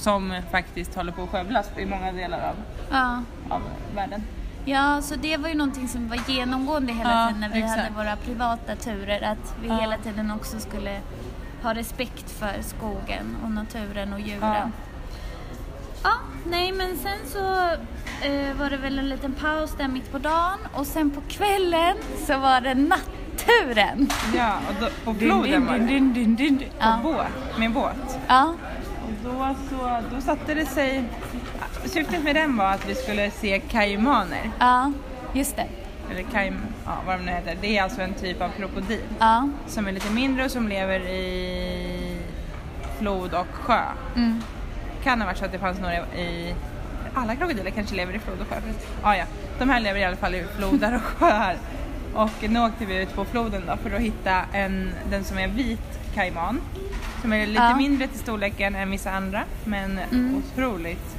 Som 0.01 0.35
faktiskt 0.51 0.95
håller 0.95 1.13
på 1.13 1.23
att 1.23 1.29
skövlas 1.31 1.71
i 1.79 1.87
många 1.87 2.13
delar 2.13 2.39
av, 2.49 2.55
Ja. 2.91 3.23
av 3.55 3.63
världen. 3.95 4.23
Ja, 4.65 5.03
så 5.03 5.15
det 5.15 5.37
var 5.37 5.49
ju 5.49 5.55
någonting 5.55 5.89
som 5.89 6.09
var 6.09 6.19
genomgående 6.29 6.93
hela 6.93 7.11
Ja, 7.11 7.27
tiden 7.29 7.41
när 7.41 7.49
vi 7.49 7.59
exakt. 7.63 7.81
hade 7.81 7.95
våra 7.97 8.17
privata 8.17 8.77
turer. 8.77 9.23
Att 9.23 9.55
vi 9.63 9.69
Ja. 9.69 9.81
hela 9.81 9.97
tiden 9.97 10.31
också 10.31 10.61
skulle 10.61 11.01
ha 11.63 11.75
respekt 11.75 12.31
för 12.31 12.53
skogen 12.63 13.37
och 13.45 13.51
naturen 13.51 14.13
och 14.13 14.21
djuren. 14.21 14.41
Ja. 14.55 14.71
Ja, 16.03 16.13
nej 16.51 16.73
men 16.73 16.97
sen 16.97 17.19
så 17.33 17.55
eh, 18.27 18.55
var 18.59 18.71
det 18.71 18.77
väl 18.77 18.99
en 18.99 19.09
liten 19.09 19.33
paus 19.33 19.75
där 19.79 19.89
mitt 19.89 20.13
på 20.13 20.19
dagen 20.19 20.59
och 20.75 20.87
sen 20.87 21.11
på 21.11 21.21
kvällen 21.29 21.97
så 22.27 22.39
var 22.39 22.61
det 22.61 22.75
natturen. 22.75 24.09
Ja, 24.37 24.55
och 24.69 24.75
då, 24.81 24.89
på 25.05 25.19
floden 25.19 25.67
var 25.67 25.79
det. 25.79 26.67
På 27.03 27.03
båt, 27.09 27.59
med 27.59 27.73
båt. 27.73 28.19
ja, 28.29 28.45
Och 28.45 28.57
då, 29.25 29.55
så, 29.71 30.01
då 30.15 30.21
satte 30.21 30.55
det 30.55 30.67
sig... 30.67 31.05
Syftet 31.85 32.25
med 32.25 32.37
den 32.37 32.57
var 32.57 32.73
att 32.73 32.89
vi 32.89 32.95
skulle 32.95 33.31
se 33.31 33.61
kaimaner. 33.61 34.51
ja, 34.61 34.93
just 35.35 35.57
det. 35.57 35.67
Eller 36.11 36.23
kaim, 36.23 36.59
ja, 36.85 36.93
vad 37.07 37.19
de 37.19 37.25
nu 37.25 37.33
heter. 37.33 37.57
Det 37.61 37.79
är 37.79 37.83
alltså 37.83 38.03
en 38.03 38.15
typ 38.15 38.41
av 38.43 38.49
krokodil 38.49 39.03
Ja, 39.19 39.49
som 39.67 39.87
är 39.89 39.93
lite 39.93 40.11
mindre 40.13 40.45
och 40.45 40.51
som 40.51 40.69
lever 40.69 41.01
i 41.01 42.19
flod 42.99 43.35
och 43.35 43.47
sjö. 43.53 43.81
mm. 44.17 44.43
Kan 45.03 45.21
ha 45.21 45.27
varit 45.27 45.39
så 45.39 45.45
att 45.45 45.53
det 45.53 45.59
fanns 45.59 45.79
några 45.81 45.95
i... 45.97 46.55
Alla 47.15 47.37
krokodiler 47.37 47.71
kanske 47.71 47.97
lever 47.97 48.15
i 48.15 48.19
flod 48.19 48.41
och 48.41 48.47
sjö. 48.49 48.57
Ja, 49.03 49.17
ja. 49.17 49.25
De 49.59 49.69
här 49.71 49.81
lever 49.81 50.01
i 50.01 50.05
alla 50.05 50.17
fall 50.17 50.35
i 50.35 50.45
flodar 50.57 50.93
och 50.95 51.01
sjöar. 51.19 51.57
Och 52.15 52.31
nu 52.51 52.61
åkte 52.61 52.85
vi 52.85 53.03
ut 53.03 53.15
på 53.15 53.25
floden 53.25 53.63
då 53.67 53.77
för 53.77 53.91
att 53.97 54.01
hitta 54.03 54.43
en, 54.53 54.93
den 55.11 55.25
som 55.25 55.39
är 55.39 55.49
vit 55.49 56.00
kaiman. 56.15 56.61
Som 57.23 57.33
är 57.33 57.47
lite 57.47 57.63
Ja. 57.63 57.77
mindre 57.77 58.07
till 58.07 58.19
storleken 58.21 58.75
än 58.75 58.91
vissa 58.91 59.11
andra 59.11 59.43
men 59.65 59.99
Mm. 59.99 60.43
otroligt. 60.55 61.17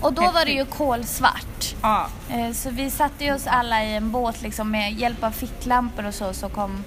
Och 0.00 0.12
då 0.12 0.22
var 0.22 0.32
det 0.32 0.38
Häftigt. 0.38 0.58
ju 0.58 0.64
kolsvart. 0.64 1.74
Ja, 1.82 2.06
Eh, 2.30 2.52
Så 2.52 2.70
vi 2.70 2.90
satte 2.90 3.32
oss 3.34 3.46
alla 3.46 3.84
i 3.84 3.94
en 3.96 4.10
båt 4.10 4.42
liksom 4.42 4.70
med 4.70 4.92
hjälp 4.92 5.24
av 5.24 5.30
ficklampor 5.30 6.06
och 6.06 6.14
så, 6.14 6.32
så 6.32 6.48
kom 6.48 6.84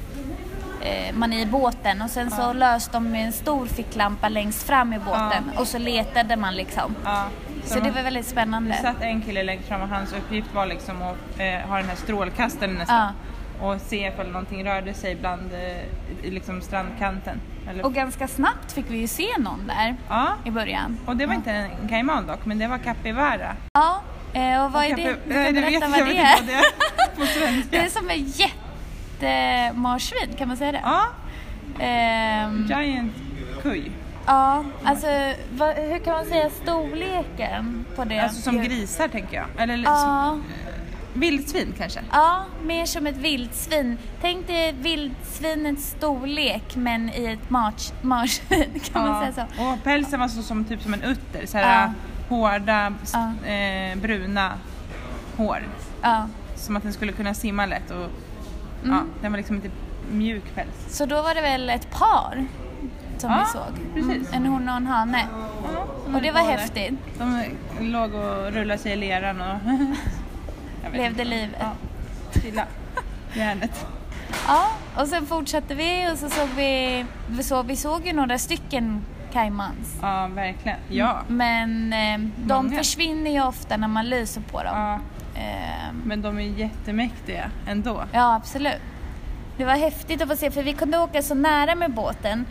eh, 0.82 1.16
man 1.16 1.34
i 1.34 1.46
båten 1.46 2.02
och 2.02 2.10
sen 2.10 2.32
så 2.32 2.42
Ja. 2.42 2.54
löste 2.54 2.92
de 2.94 3.04
med 3.12 3.26
en 3.26 3.32
stor 3.34 3.66
ficklampa 3.66 4.30
längst 4.30 4.64
fram 4.64 4.94
i 4.94 5.00
båten 5.00 5.52
och 5.58 5.68
så 5.68 5.78
letade 5.78 6.36
man 6.36 6.56
liksom. 6.56 6.96
ja. 7.04 7.26
Så 7.66 7.76
det 7.76 7.82
man- 7.82 7.94
var 7.94 8.04
väldigt 8.04 8.26
Det 8.26 8.32
spännande. 8.32 8.78
satt 8.82 9.02
en 9.02 9.22
kille 9.22 9.44
längst 9.44 9.68
fram 9.68 9.82
och 9.82 9.88
hans 9.90 10.14
uppgift 10.14 10.54
var 10.54 10.66
liksom 10.66 11.02
att 11.02 11.40
eh, 11.40 11.70
ha 11.70 11.78
den 11.78 11.90
här 11.90 11.96
strålkastaren 11.96 12.74
nästan. 12.74 13.12
Och 13.64 13.82
se 13.82 14.08
ifall 14.08 14.28
någonting 14.28 14.66
rörde 14.66 14.94
sig 14.94 15.16
bland 15.16 15.54
eh, 15.54 16.32
liksom 16.32 16.62
strandkanten. 16.62 17.42
Eller, 17.70 17.86
Och 17.86 17.94
ganska 17.94 18.28
snabbt 18.28 18.72
fick 18.72 18.86
vi 18.90 18.98
ju 18.98 19.08
se 19.08 19.28
någon 19.40 19.68
där 19.68 19.96
ja, 20.10 20.28
i 20.46 20.52
början. 20.52 20.98
och 21.06 21.16
det 21.18 21.26
var 21.26 21.34
inte 21.34 21.52
en 21.52 21.88
kaiman 21.90 22.28
dock, 22.28 22.46
men 22.46 22.60
det 22.60 22.68
var 22.68 22.78
capivara. 22.78 23.56
Ja, 23.74 24.02
eh, 24.34 24.66
och 24.66 24.72
vad 24.72 24.86
är 24.86 24.90
Och 24.92 24.96
det? 24.96 25.04
kapi- 25.04 25.18
Du 25.28 25.34
kan 25.34 25.54
det 25.54 25.62
vet 25.62 25.72
berätta 25.72 25.88
vad 25.88 26.08
det 26.08 26.18
är. 26.18 26.42
det 26.48 26.54
är 26.54 27.16
på 27.16 27.26
svenska. 27.40 27.68
Det 27.72 27.78
är 27.78 27.90
som 27.90 28.10
en 28.10 28.24
jättemarsvin, 29.20 30.36
kan 30.38 30.48
man 30.48 30.58
säga 30.58 30.72
det? 30.72 30.82
Ja, 30.84 31.02
Ehm, 31.80 32.66
giant 32.70 33.14
kuj. 33.62 33.92
ja, 34.26 34.64
alltså 34.84 35.08
vad, 35.54 35.76
hur 35.76 36.00
kan 36.00 36.14
man 36.14 36.26
säga 36.26 36.50
storleken 36.50 37.86
på 37.96 38.04
det? 38.04 38.20
Alltså 38.20 38.42
som 38.42 38.62
grisar 38.64 39.08
tänker 39.08 39.36
jag. 39.38 39.46
Eller 39.58 39.76
som, 39.76 39.84
Ja, 39.84 40.38
vildsvin 41.14 41.74
kanske. 41.78 42.00
ja, 42.12 42.44
mer 42.64 42.86
som 42.86 43.08
ett 43.08 43.18
vildsvin. 43.18 43.98
Tänk 44.22 44.48
dig 44.48 44.74
vildsvinets 44.82 45.90
storlek 45.98 46.76
men 46.76 47.10
i 47.10 47.26
ett 47.26 47.50
mars, 47.50 47.92
marsvin, 48.02 48.80
kan 48.94 49.08
man 49.10 49.34
säga 49.34 49.48
så? 49.58 49.64
Och 49.64 49.84
pälsen 49.84 50.20
var 50.20 50.28
så 50.28 50.42
som, 50.44 50.66
typ 50.66 50.82
som 50.82 50.94
en 50.94 51.02
utter. 51.02 51.46
Så 51.46 51.58
här, 51.58 51.82
Ja. 51.84 51.94
Hårda, 52.30 52.94
Ja. 53.14 53.48
eh, 53.50 53.98
bruna 53.98 54.52
hår. 55.38 55.64
Ja. 56.02 56.28
Som 56.56 56.76
att 56.76 56.84
den 56.84 56.94
skulle 56.94 57.12
kunna 57.12 57.34
simma 57.34 57.66
lätt 57.66 57.92
och 57.92 58.10
ja, 58.84 58.88
Mm. 58.90 59.10
den 59.22 59.32
var 59.32 59.38
liksom 59.38 59.56
inte 59.56 59.70
mjuk 60.12 60.56
päls. 60.56 60.70
Så 60.98 61.06
då 61.06 61.22
var 61.22 61.36
det 61.36 61.42
väl 61.42 61.70
ett 61.70 61.92
par 61.92 62.46
som 63.18 63.32
Ja, 63.32 63.40
vi 63.46 63.52
såg? 63.52 63.94
precis. 64.08 64.34
En 64.34 64.46
hona 64.46 64.72
och 64.72 64.78
en 64.78 64.88
hane. 64.88 65.28
Ja, 65.74 65.88
Och 66.16 66.22
det 66.22 66.32
var 66.32 66.42
häftigt. 66.42 66.94
De 67.18 67.44
låg 67.80 68.14
och 68.14 68.52
rullade 68.52 68.78
sig 68.78 68.92
i 68.92 68.96
leran 68.96 69.42
och 69.42 69.58
Levde 70.92 71.24
livet. 71.24 71.56
Ja, 71.60 71.72
chilla. 72.42 72.66
Järnet. 73.34 73.86
Ja, 74.48 74.68
och 74.98 75.08
sen 75.08 75.26
fortsatte 75.26 75.76
vi 75.76 76.10
och 76.14 76.18
så 76.18 76.30
såg 76.30 76.48
vi, 76.56 77.06
vi 77.28 77.44
såg, 77.44 77.66
vi 77.66 77.76
såg 77.76 78.06
ju 78.08 78.14
några 78.14 78.38
stycken 78.38 79.02
caimans. 79.34 79.96
Ja, 80.02 80.28
verkligen. 80.28 80.78
Ja. 80.90 81.20
Men 81.28 81.94
eh, 81.94 82.20
de 82.38 82.54
Många. 82.66 82.78
försvinner 82.78 83.32
ju 83.32 83.44
ofta 83.44 83.78
när 83.78 83.88
man 83.88 84.10
lyser 84.10 84.42
på 84.42 84.64
dem. 84.64 84.78
ja. 84.78 85.00
Eh, 85.42 85.94
Men 86.06 86.22
de 86.22 86.38
är 86.38 86.42
jättemäktiga 86.42 87.52
ändå. 87.68 88.04
ja, 88.12 88.36
absolut. 88.36 88.82
Det 89.58 89.66
var 89.66 89.74
häftigt 89.74 90.22
att 90.22 90.30
få 90.30 90.36
se 90.36 90.52
för 90.52 90.64
vi 90.64 90.74
kunde 90.74 90.98
åka 90.98 91.22
så 91.22 91.36
nära 91.36 91.76
med 91.76 91.92
båten. 91.94 92.46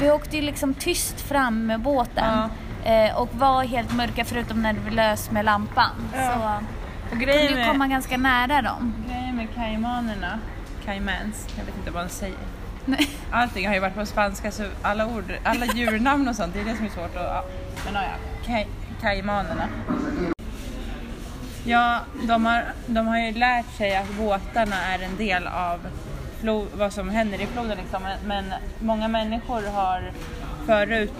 Vi 0.00 0.10
åkte 0.10 0.36
ju 0.36 0.42
liksom 0.42 0.74
tyst 0.74 1.20
fram 1.20 1.66
med 1.66 1.80
båten. 1.80 2.48
Eh, 2.84 3.16
och 3.20 3.28
var 3.34 3.64
helt 3.64 3.94
mörka 3.96 4.24
förutom 4.24 4.62
när 4.62 4.72
vi 4.72 4.90
lös 4.90 5.30
med 5.30 5.44
lampan. 5.44 5.90
Ja. 6.14 6.32
Så 6.34 6.64
Och 7.10 7.18
kunde 7.18 7.24
grejen 7.24 7.58
ju 7.58 7.64
komma 7.64 7.88
ganska 7.88 8.16
nära 8.16 8.62
dem. 8.62 8.94
grejen 9.08 9.36
med 9.36 9.46
kaimanerna, 9.54 10.38
caimans, 10.84 11.46
jag 11.58 11.64
vet 11.64 11.76
inte 11.76 11.90
vad 11.90 12.04
de 12.04 12.08
säger. 12.08 12.36
Nej. 12.84 13.08
Allting 13.30 13.66
har 13.66 13.74
ju 13.74 13.80
varit 13.80 13.94
på 13.94 14.06
spanska 14.06 14.50
så 14.50 14.64
alla 14.82 15.06
ord, 15.06 15.32
alla 15.44 15.66
djurnamn 15.66 16.28
och 16.28 16.36
sånt, 16.36 16.54
det 16.54 16.60
är 16.60 16.64
det 16.64 16.76
som 16.76 16.86
är 16.86 16.90
svårt 16.90 17.16
att... 17.16 17.22
Ja. 17.22 17.44
Men 17.84 17.94
ja, 17.94 18.02
ja. 18.02 18.46
Kai, 18.46 18.66
kaimanerna. 19.00 19.68
Ja, 21.64 22.00
de 22.22 22.46
har, 22.46 22.64
de 22.86 23.06
har 23.06 23.18
ju 23.18 23.32
lärt 23.32 23.76
sig 23.76 23.96
att 23.96 24.14
båtarna 24.18 24.76
är 24.94 24.98
en 25.02 25.16
del 25.16 25.46
av 25.46 25.80
flo, 26.40 26.66
vad 26.74 26.92
som 26.92 27.08
händer 27.08 27.40
i 27.40 27.46
floden 27.46 27.76
liksom. 27.78 28.02
Men- 28.26 28.54
många 28.80 29.08
människor 29.08 29.62
har 29.74 30.12
förut, 30.66 31.12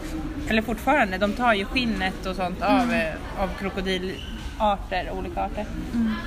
eller 0.48 0.62
fortfarande, 0.62 1.18
de 1.18 1.32
tar 1.32 1.54
ju 1.54 1.64
skinnet 1.64 2.26
och 2.26 2.36
sånt 2.36 2.62
av, 2.62 2.92
eh, 2.92 3.14
av 3.38 3.48
krokodilarter, 4.58 5.10
olika 5.10 5.42
arter. 5.42 5.66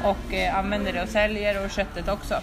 Och 0.04 0.34
eh, 0.34 0.58
använder 0.58 0.94
det 0.94 1.02
och 1.02 1.10
säljer 1.10 1.66
och 1.66 1.72
köttet 1.72 2.08
också. 2.08 2.42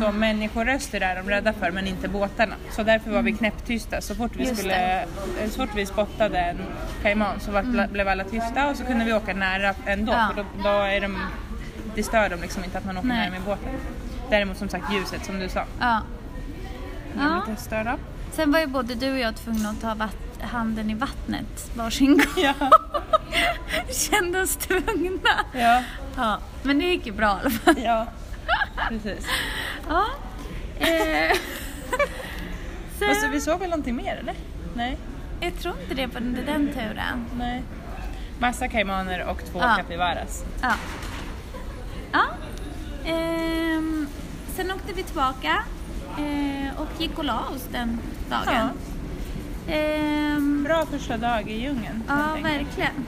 Så 0.00 0.12
människoröster 0.12 1.00
är 1.00 1.16
de 1.16 1.30
rädda 1.30 1.52
för 1.52 1.70
men 1.70 1.86
inte 1.86 2.08
båtarna. 2.08 2.54
Så 2.70 2.82
därför 2.82 3.10
var 3.10 3.22
vi 3.22 3.32
knäpptysta. 3.32 4.00
Så 4.00 4.14
fort 4.14 4.32
vi, 4.36 4.44
Just 4.44 4.56
skulle, 4.56 5.02
eh, 5.02 5.08
så 5.50 5.66
fort 5.66 5.70
vi 5.76 5.86
spottade 5.86 6.38
en 6.38 6.56
kaiman 7.02 7.40
så 7.40 7.50
var, 7.50 7.88
blev 7.88 8.08
alla 8.08 8.24
tysta 8.24 8.70
och 8.70 8.76
så 8.76 8.84
kunde 8.84 9.04
vi 9.04 9.12
åka 9.12 9.34
nära 9.34 9.74
ändå. 9.86 10.12
Ja. 10.12 10.30
För 10.34 10.42
då, 10.42 10.48
då 10.62 10.68
är 10.68 11.00
de, 11.00 11.18
det 11.94 12.02
stör 12.02 12.28
dem 12.28 12.40
liksom 12.42 12.64
inte 12.64 12.78
att 12.78 12.84
man 12.84 12.98
åker 12.98 13.08
Nej. 13.08 13.18
nära 13.18 13.30
med 13.30 13.42
båten. 13.42 13.72
Däremot 14.30 14.56
som 14.56 14.68
sagt 14.68 14.92
ljuset 14.92 15.24
som 15.24 15.38
du 15.38 15.48
sa. 15.48 15.64
Ja. 15.80 16.00
Ja. 17.18 17.42
lite 17.46 17.62
störda. 17.62 17.98
Sen 18.32 18.52
var 18.52 18.60
ju 18.60 18.66
både 18.66 18.94
du 18.94 19.12
och 19.12 19.18
jag 19.18 19.36
tvungna 19.36 19.70
att 19.70 19.80
ta 19.80 20.08
handen 20.40 20.90
i 20.90 20.94
vattnet 20.94 21.70
varsin 21.74 22.16
gång. 22.16 22.26
Ja. 22.36 22.54
Kände 24.10 24.42
oss 24.42 24.56
tvungna. 24.56 25.44
ja. 25.52 25.82
Ja, 26.16 26.38
men 26.62 26.78
det 26.78 26.84
gick 26.84 27.06
ju 27.06 27.12
bra 27.12 27.26
i 27.26 27.40
alla 27.40 27.50
fall. 27.50 27.74
Ja. 27.78 28.06
Precis. 28.88 29.26
Ja. 29.88 30.04
Eh. 30.78 31.36
Sen, 32.98 33.30
vi 33.32 33.40
såg 33.40 33.60
väl 33.60 33.70
någonting 33.70 33.96
mer 33.96 34.16
eller? 34.16 34.34
Nej. 34.74 34.98
jag 35.40 35.58
tror 35.58 35.74
inte 35.82 35.94
det 35.94 36.08
på 36.08 36.18
den, 36.18 36.38
den 36.46 36.68
turen. 36.72 37.26
Nej. 37.38 37.62
Massa 38.38 38.68
kaimaner 38.68 39.24
och 39.24 39.44
två 39.52 39.58
Ja. 39.62 39.74
capybaras. 39.76 40.44
Ja. 40.62 40.72
Ja. 42.12 42.24
Ehm, 43.06 44.06
sen 44.56 44.70
åkte 44.70 44.92
vi 44.92 45.02
tillbaka 45.02 45.62
eh, 46.18 46.80
och 46.80 47.00
gick 47.00 47.18
och 47.18 47.24
la 47.24 47.38
oss 47.54 47.64
den 47.72 47.98
dagen. 48.30 48.70
Ehm, 49.68 50.64
Bra 50.64 50.86
första 50.86 51.16
dag 51.16 51.50
i 51.50 51.60
djungeln. 51.62 52.02
Ja, 52.08 52.36
verkligen. 52.42 53.06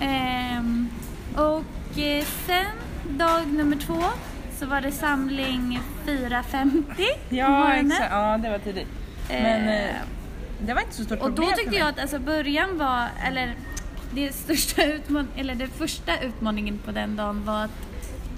Ehm, 0.00 0.88
och 1.36 1.98
eh, 1.98 2.24
sen 2.46 2.66
dag 3.18 3.46
nummer 3.46 3.76
två 3.76 4.02
så 4.58 4.66
var 4.66 4.80
det 4.80 4.92
samling 4.92 5.80
4.50 6.06 6.82
på 6.82 7.34
Ja, 7.34 7.72
exakt. 7.74 8.04
Ja, 8.10 8.38
det 8.42 8.50
var 8.50 8.58
tidigt. 8.58 8.88
Men 9.28 9.68
Eh, 9.68 9.84
eh, 9.84 9.94
det 10.60 10.74
var 10.74 10.80
inte 10.80 10.94
så 10.94 11.04
stort 11.04 11.18
Och 11.18 11.24
problem 11.24 11.44
då 11.44 11.46
för 11.50 11.56
tyckte 11.56 11.76
jag 11.76 11.88
att 11.88 11.98
alltså 12.00 12.18
början 12.18 12.78
var, 12.78 13.06
eller 13.26 13.54
det 14.14 14.32
största 14.32 14.82
utman- 14.82 15.28
eller 15.36 15.54
den 15.54 15.68
första 15.68 16.20
utmaningen 16.20 16.78
på 16.78 16.90
den 16.90 17.16
dagen 17.16 17.44
var 17.44 17.64
att, 17.64 17.70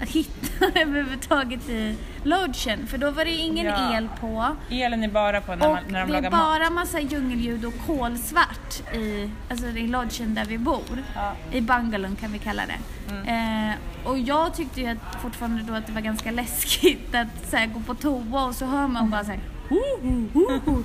att 0.01 0.09
hitta 0.09 0.65
överhuvudtaget 0.79 1.69
i 1.69 1.95
lodgen. 2.23 2.87
För 2.87 2.97
då 2.97 3.11
var 3.11 3.25
det 3.25 3.31
ingen 3.31 3.65
Ja. 3.65 3.97
el 3.97 4.09
på. 4.19 4.55
Elen 4.69 5.03
är 5.03 5.07
bara 5.07 5.41
på 5.41 5.55
när, 5.55 5.67
Och 5.67 5.73
man, 5.73 5.83
när 5.89 5.99
de 5.99 6.11
det 6.11 6.17
är 6.17 6.21
lagar 6.21 6.31
bara 6.31 6.59
mat. 6.63 6.73
massa 6.73 6.99
djungelljud 6.99 7.65
och 7.65 7.73
kolsvart 7.87 8.93
i, 8.93 9.29
alltså 9.49 9.65
i 9.67 9.87
lodgen 9.87 10.33
där 10.35 10.45
vi 10.45 10.57
bor. 10.57 11.03
Ja. 11.15 11.33
I 11.51 11.61
bungalowen 11.61 12.15
kan 12.15 12.31
vi 12.31 12.39
kalla 12.39 12.63
det. 12.65 12.77
Mm. 13.13 13.69
Eh, 13.69 13.75
och 14.03 14.17
jag 14.19 14.53
tyckte 14.53 14.81
ju 14.81 14.87
att, 14.87 15.21
fortfarande 15.21 15.63
då 15.63 15.73
att 15.73 15.87
det 15.87 15.93
var 15.93 16.01
ganska 16.01 16.31
läskigt 16.41 17.15
att 17.15 17.49
så 17.49 17.57
här, 17.57 17.65
gå 17.67 17.79
på 17.79 17.93
toa 17.95 18.45
och 18.45 18.55
så 18.55 18.65
hör 18.65 18.87
man 18.87 19.09
bara 19.09 19.23
så 19.23 19.31
här. 19.31 19.39
"Ho, 19.69 19.79
ho, 20.01 20.27
ho, 20.33 20.59
ho." 20.71 20.83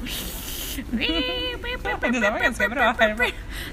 Det 2.12 2.20
där 2.20 2.30
var 2.32 2.38
ganska 2.38 2.68
bra. 2.68 2.94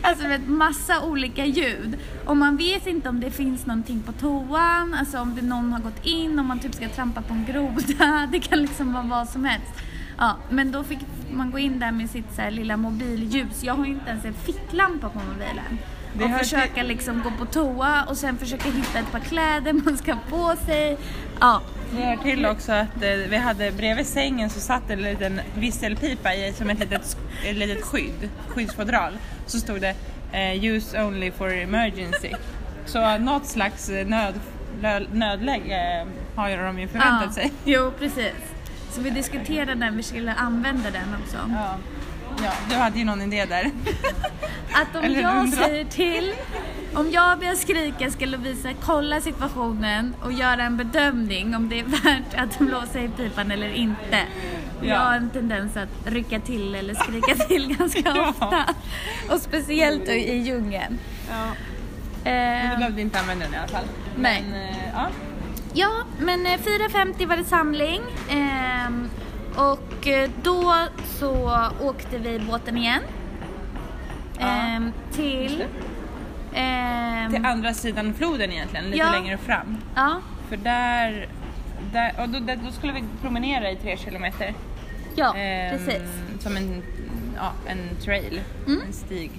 Alltså 0.02 0.28
med 0.28 0.50
massa 0.50 1.02
olika 1.06 1.46
ljud. 1.46 2.00
Och 2.26 2.38
man 2.38 2.58
vet 2.58 2.88
inte 2.88 3.10
om 3.10 3.20
det 3.20 3.32
finns 3.32 3.66
någonting 3.66 4.04
på 4.04 4.12
toan, 4.12 4.94
alltså 5.00 5.20
om 5.20 5.36
det 5.36 5.42
någon 5.42 5.74
har 5.74 5.80
gått 5.80 6.06
in, 6.06 6.40
om 6.40 6.46
man 6.48 6.60
typ 6.60 6.76
ska 6.76 6.90
trampa 6.90 7.22
på 7.22 7.34
en 7.34 7.46
groda. 7.46 8.28
Det 8.32 8.40
kan 8.40 8.62
liksom 8.62 8.94
vara 8.94 9.04
vad 9.04 9.30
som 9.30 9.46
helst. 9.46 9.74
Ja, 10.18 10.38
men 10.50 10.72
då 10.72 10.84
fick 10.84 11.00
man 11.32 11.52
gå 11.52 11.60
in 11.60 11.80
där 11.80 11.92
med 11.92 12.10
sitt 12.10 12.36
så 12.36 12.50
lilla 12.50 12.78
mobilljus. 12.78 13.64
Jag 13.64 13.74
har 13.74 13.86
ju 13.86 13.92
inte 13.92 14.10
ens 14.10 14.26
en 14.26 14.34
ficklampa 14.34 15.10
på 15.10 15.20
mobilen. 15.20 15.80
Det 16.14 16.26
och 16.26 16.32
försöka 16.32 16.84
liksom 16.84 17.22
gå 17.24 17.32
på 17.32 17.46
toa 17.46 18.04
och 18.04 18.18
sen 18.18 18.38
försöka 18.38 18.70
hitta 18.70 19.00
ett 19.00 19.12
par 19.12 19.20
kläder 19.20 19.74
man 19.74 19.98
ska 19.98 20.14
ha 20.14 20.22
på 20.30 20.56
sig. 20.66 20.98
Ja, 21.40 21.62
Det 21.92 22.04
hör 22.04 22.18
till 22.18 22.46
också 22.46 22.72
att 22.72 23.04
eh, 23.04 23.10
vi 23.30 23.38
hade 23.38 23.72
bredvid 23.72 24.08
sängen 24.08 24.50
så 24.50 24.60
satt 24.60 24.90
en 24.90 25.02
liten 25.02 25.42
visselpipa 25.56 26.34
i 26.34 26.54
som 26.54 26.70
ett 26.70 26.80
litet, 26.80 27.18
ett 27.46 27.56
litet 27.56 27.84
skydd, 27.84 28.30
skyddsfodral. 28.48 29.14
Så 29.46 29.60
stod 29.60 29.82
det 29.82 29.96
eh, 30.32 30.64
use 30.64 31.04
only 31.04 31.32
for 31.32 31.54
emergency. 31.54 32.32
Så 32.86 33.18
något 33.18 33.46
slags 33.46 33.90
eh, 33.90 34.08
nöd, 34.08 34.34
nödläge 35.12 36.02
eh, 36.02 36.08
har 36.36 36.50
ju 36.50 36.58
de 36.58 36.80
ju 36.80 36.88
förväntat 36.88 37.24
ja. 37.28 37.34
sig. 37.34 37.52
Jo, 37.66 37.92
precis. 38.00 38.34
Så 38.92 39.02
vi 39.02 39.10
diskuterade 39.10 39.76
när 39.76 39.92
vi 39.92 40.04
skulle 40.04 40.34
använda 40.34 40.92
den 40.92 41.16
också. 41.24 41.38
Ja. 41.50 41.78
Ja, 42.44 42.52
du 42.70 42.76
hade 42.76 43.00
ju 43.00 43.06
någon 43.06 43.22
idé 43.22 43.46
där. 43.46 43.72
Att 44.74 44.96
om 44.96 45.04
Eller 45.04 45.22
jag 45.22 45.38
undra. 45.38 45.58
säger 45.58 45.86
till, 45.86 46.34
om 46.96 47.12
jag 47.12 47.40
börjar 47.40 47.56
skrika 47.56 48.12
ska 48.12 48.26
Lovisa 48.26 48.70
kolla 48.86 49.22
situationen 49.22 50.16
och 50.24 50.32
göra 50.34 50.64
en 50.64 50.78
bedömning 50.78 51.56
om 51.56 51.70
det 51.70 51.80
är 51.80 51.84
värt 51.84 52.34
att 52.38 52.60
blåsa 52.60 53.00
i 53.00 53.08
pipan 53.10 53.52
eller 53.52 53.74
inte. 53.74 54.18
Ja. 54.82 54.88
Jag 54.88 55.00
har 55.00 55.14
en 55.16 55.30
tendens 55.30 55.78
att 55.78 55.90
rycka 56.06 56.40
till 56.40 56.76
eller 56.76 56.94
skrika 56.94 57.36
till 57.36 57.76
ganska 57.78 58.00
Ja. 58.16 58.30
ofta. 58.30 58.66
Och 59.30 59.42
speciellt 59.42 60.10
i 60.10 60.34
djungeln. 60.38 61.00
Ja. 61.30 61.46
Men 62.24 62.68
du 62.68 62.74
Eh, 62.74 62.78
behövde 62.78 63.02
inte 63.02 63.20
använda 63.20 63.46
den 63.46 63.54
i 63.54 63.58
alla 63.58 63.68
fall. 63.68 63.86
Nej. 64.18 64.44
Men, 64.50 64.62
eh, 64.62 64.78
ja. 64.94 65.08
ja, 65.74 65.90
men 66.20 66.46
eh, 66.46 66.52
4.50 66.60 67.26
var 67.28 67.38
det 67.38 67.44
samling. 67.44 68.02
Ehm, 68.30 69.10
och 69.56 70.08
eh, 70.08 70.30
då 70.44 70.76
så 71.20 71.60
åkte 71.82 72.18
vi 72.18 72.40
båten 72.40 72.78
igen. 72.78 73.02
Ja. 74.40 74.46
Ehm, 74.48 74.92
till... 75.12 75.64
ehm, 76.54 77.32
Till 77.34 77.46
andra 77.46 77.74
sidan 77.74 78.14
floden 78.14 78.52
egentligen, 78.52 78.86
lite 78.86 78.98
Ja. 78.98 79.12
längre 79.12 79.38
fram. 79.38 79.78
Ja, 79.96 80.16
För 80.50 80.58
där, 80.58 81.28
där 81.94 82.14
och 82.22 82.30
då, 82.30 82.40
där, 82.40 82.56
då 82.66 82.72
skulle 82.72 82.94
vi 82.94 83.04
promenera 83.22 83.72
i 83.72 83.76
tre 83.76 83.98
kilometer. 83.98 84.54
ja 85.16 85.36
Ehm, 85.36 85.78
precis. 85.78 86.02
Som 86.40 86.58
en, 86.58 86.84
ja, 87.36 87.52
en 87.68 87.96
trail, 88.04 88.42
Mm. 88.68 88.82
en 88.88 88.94
stig 88.94 89.32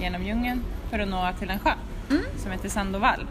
genom 0.00 0.22
djungeln 0.22 0.64
för 0.90 0.98
att 0.98 1.08
nå 1.08 1.28
till 1.38 1.50
en 1.50 1.58
sjö 1.58 1.70
Mm. 2.10 2.22
som 2.36 2.52
heter 2.52 2.68
Sandoval. 2.68 3.26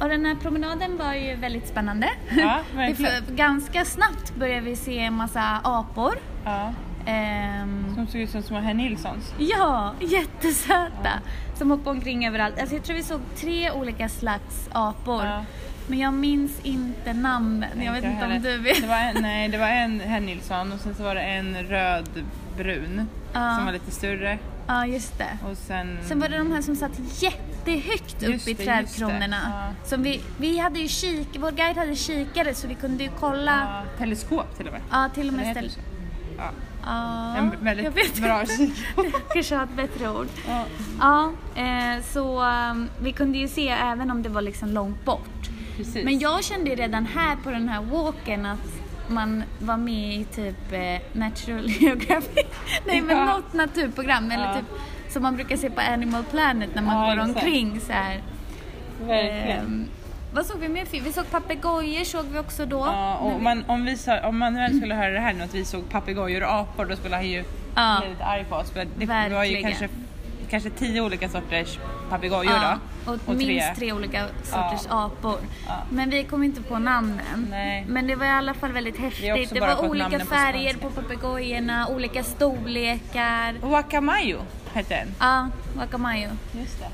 Och 0.00 0.08
den 0.08 0.24
här 0.26 0.34
promenaden 0.34 0.96
var 0.96 1.14
ju 1.14 1.34
väldigt 1.36 1.68
spännande. 1.68 2.10
Ja, 2.36 2.60
Ganska 3.28 3.84
snabbt 3.84 4.34
började 4.34 4.60
vi 4.60 4.76
se 4.76 4.98
en 4.98 5.14
massa 5.14 5.60
apor. 5.64 6.14
Ja, 6.44 6.72
Ehm, 7.08 7.94
som 7.94 8.06
såg 8.06 8.20
ut 8.20 8.30
som 8.30 8.42
små 8.42 8.58
herr 8.58 8.74
Nilssons. 8.74 9.34
ja, 9.38 9.94
jättesöta. 10.00 11.10
Som 11.54 11.70
hoppade 11.70 11.90
omkring 11.90 12.26
överallt. 12.26 12.60
Alltså 12.60 12.74
jag 12.74 12.84
tror 12.84 12.96
vi 12.96 13.02
såg 13.02 13.20
tre 13.36 13.70
olika 13.70 14.08
slags 14.08 14.68
apor. 14.72 15.22
Men 15.86 15.98
jag 15.98 16.14
minns 16.14 16.52
inte 16.62 17.12
namnen. 17.12 17.82
Jag 17.82 17.92
vet 17.92 18.04
inte 18.04 18.24
om 18.24 18.30
heller. 18.30 18.50
du 18.52 18.58
vet. 18.58 18.80
Det 18.80 18.86
var 18.88 18.96
en, 18.96 19.22
nej, 19.22 19.48
det 19.48 19.58
var 19.58 19.68
en 19.68 20.00
herr 20.00 20.20
Nilsson 20.20 20.72
och 20.72 20.80
sen 20.80 20.94
så 20.94 21.02
var 21.02 21.14
det 21.14 21.20
en 21.20 21.56
rödbrun 21.56 23.08
Ja. 23.32 23.54
som 23.56 23.64
var 23.64 23.72
lite 23.72 23.90
större. 23.90 24.38
Ja, 24.66 24.86
just 24.86 25.18
det. 25.18 25.38
Och 25.50 25.56
sen... 25.56 25.98
Sen 26.02 26.20
var 26.20 26.28
det 26.28 26.38
de 26.38 26.52
här 26.52 26.62
som 26.62 26.76
satt 26.76 27.22
jätte 27.22 27.42
alltid 27.68 27.82
högt 27.84 28.22
upp 28.22 28.28
Just 28.30 28.48
i 28.48 28.52
det, 28.54 28.64
trädkronorna. 28.64 29.36
det. 29.82 29.88
Som 29.88 30.02
vi, 30.02 30.20
vi 30.38 30.58
hade 30.58 30.78
ju 30.78 30.88
kik, 30.88 31.28
vår 31.38 31.50
guide 31.50 31.76
hade 31.76 31.96
kikare 31.96 32.54
så 32.54 32.68
vi 32.68 32.74
kunde 32.74 33.04
ju 33.04 33.10
kolla. 33.20 33.82
Teleskop 33.98 34.56
till 34.56 34.66
och 34.66 34.72
med. 34.72 34.82
Ja, 34.90 35.08
till 35.14 35.28
och 35.28 35.34
med 35.34 35.56
så. 35.56 35.80
Ja. 36.38 36.50
Ja, 36.84 37.36
En 37.36 37.44
jag 37.52 37.58
väldigt 37.60 38.22
bra 38.22 38.40
inte. 38.40 38.56
kik. 38.56 38.84
Kanske 39.32 39.54
har 39.56 39.64
ett 39.64 39.76
bättre 39.76 40.10
ord. 40.10 40.26
Ja. 40.48 40.64
Ja, 41.00 41.32
eh, 41.62 42.02
så 42.12 42.42
um, 42.44 42.88
vi 43.00 43.12
kunde 43.12 43.38
ju 43.38 43.48
se 43.48 43.68
även 43.68 44.10
om 44.10 44.22
det 44.22 44.28
var 44.28 44.42
liksom 44.42 44.68
långt 44.70 45.04
bort. 45.04 45.48
Precis. 45.76 46.04
Men 46.04 46.18
jag 46.18 46.44
kände 46.44 46.70
ju 46.70 46.76
redan 46.76 47.06
här 47.06 47.36
på 47.36 47.50
den 47.50 47.68
här 47.68 47.80
walken 47.82 48.46
att 48.46 48.58
man 49.08 49.42
var 49.58 49.76
med 49.76 50.14
i 50.14 50.24
typ 50.24 50.72
eh, 50.72 51.00
Natural 51.12 51.68
Geography. 51.80 52.42
Nej 52.86 53.00
men 53.00 53.16
Ja. 53.16 53.24
något 53.24 53.52
naturprogram 53.52 54.30
eller 54.30 54.44
Ja. 54.44 54.54
typ 54.54 54.64
som 55.12 55.22
man 55.22 55.36
brukar 55.36 55.56
se 55.56 55.70
på 55.70 55.80
Animal 55.80 56.24
Planet 56.30 56.74
när 56.74 56.82
man 56.82 57.08
Ja, 57.08 57.14
går 57.14 57.22
omkring 57.22 57.80
så 57.80 57.92
här. 57.92 58.20
Verkligen. 59.00 59.58
Ehm, 59.66 59.88
vad 60.34 60.46
såg 60.46 60.58
vi 60.60 60.68
mer 60.68 60.84
för? 60.84 61.00
Vi 61.00 61.12
såg 61.12 61.30
papegojor 61.30 62.04
såg 62.04 62.24
vi 62.32 62.38
också 62.38 62.66
då. 62.66 62.78
Ja, 62.78 63.16
och 63.16 63.42
man, 63.42 63.64
om, 63.66 63.84
vi 63.84 63.96
sa, 63.96 64.20
om 64.28 64.38
Manuel 64.38 64.78
skulle 64.78 64.94
höra 64.94 65.10
det 65.12 65.20
här 65.20 65.32
nu 65.32 65.44
att 65.44 65.54
vi 65.54 65.64
såg 65.64 65.90
papegojor 65.90 66.42
och 66.42 66.54
apor 66.54 66.84
då 66.84 66.96
skulle 66.96 67.14
han 67.16 67.28
ju 67.28 67.44
Ja. 67.76 67.98
bli 68.00 68.10
lite 68.10 68.24
arg 68.24 68.44
på 68.48 68.54
oss. 68.56 68.70
För 68.70 68.86
det 68.96 69.06
var 69.06 69.22
ju 69.24 69.28
Verkligen. 69.30 69.62
kanske, 69.62 69.88
kanske 70.50 70.70
tio 70.70 71.00
olika 71.00 71.28
sorters 71.28 71.78
papegojor 72.10 72.44
Ja, 72.52 72.78
då. 73.04 73.12
och, 73.12 73.36
minst 73.36 73.74
tre 73.76 73.92
olika 73.92 74.26
sorters 74.42 74.86
apor. 74.88 75.38
Ja. 75.66 75.74
Men 75.90 76.10
vi 76.10 76.24
kom 76.24 76.42
inte 76.42 76.62
på 76.62 76.78
namnen. 76.78 77.46
Nej. 77.50 77.84
Men 77.88 78.06
det 78.06 78.14
var 78.14 78.26
i 78.26 78.30
alla 78.30 78.54
fall 78.54 78.72
väldigt 78.72 78.96
har 78.98 79.04
häftigt. 79.04 79.50
Det 79.54 79.60
var 79.60 79.88
olika 79.88 80.18
på 80.18 80.24
färger 80.24 80.70
spanska. 80.74 81.00
på 81.00 81.02
papegojorna, 81.02 81.88
olika 81.88 82.22
storlekar. 82.24 83.54
Wacamayo 83.62 84.38
hette 84.72 84.94
den. 84.94 85.14
Ja, 85.20 85.48
guacamayo. 85.74 86.30
Just 86.52 86.78
det. 86.80 86.86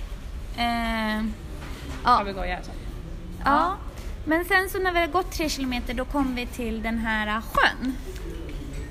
Eh, 0.63 1.25
ja, 2.05 2.19
Papegoja 2.19 2.57
alltså. 2.57 2.73
ja. 3.45 3.77
Men 4.25 4.45
sen 4.45 4.69
så 4.69 4.79
när 4.79 4.93
vi 4.93 4.99
hade 5.01 5.13
gått 5.13 5.33
tre 5.33 5.49
kilometer 5.49 5.95
då 5.95 6.05
kom 6.05 6.35
vi 6.35 6.47
till 6.47 6.83
den 6.83 6.99
här 6.99 7.41
sjön. 7.41 7.95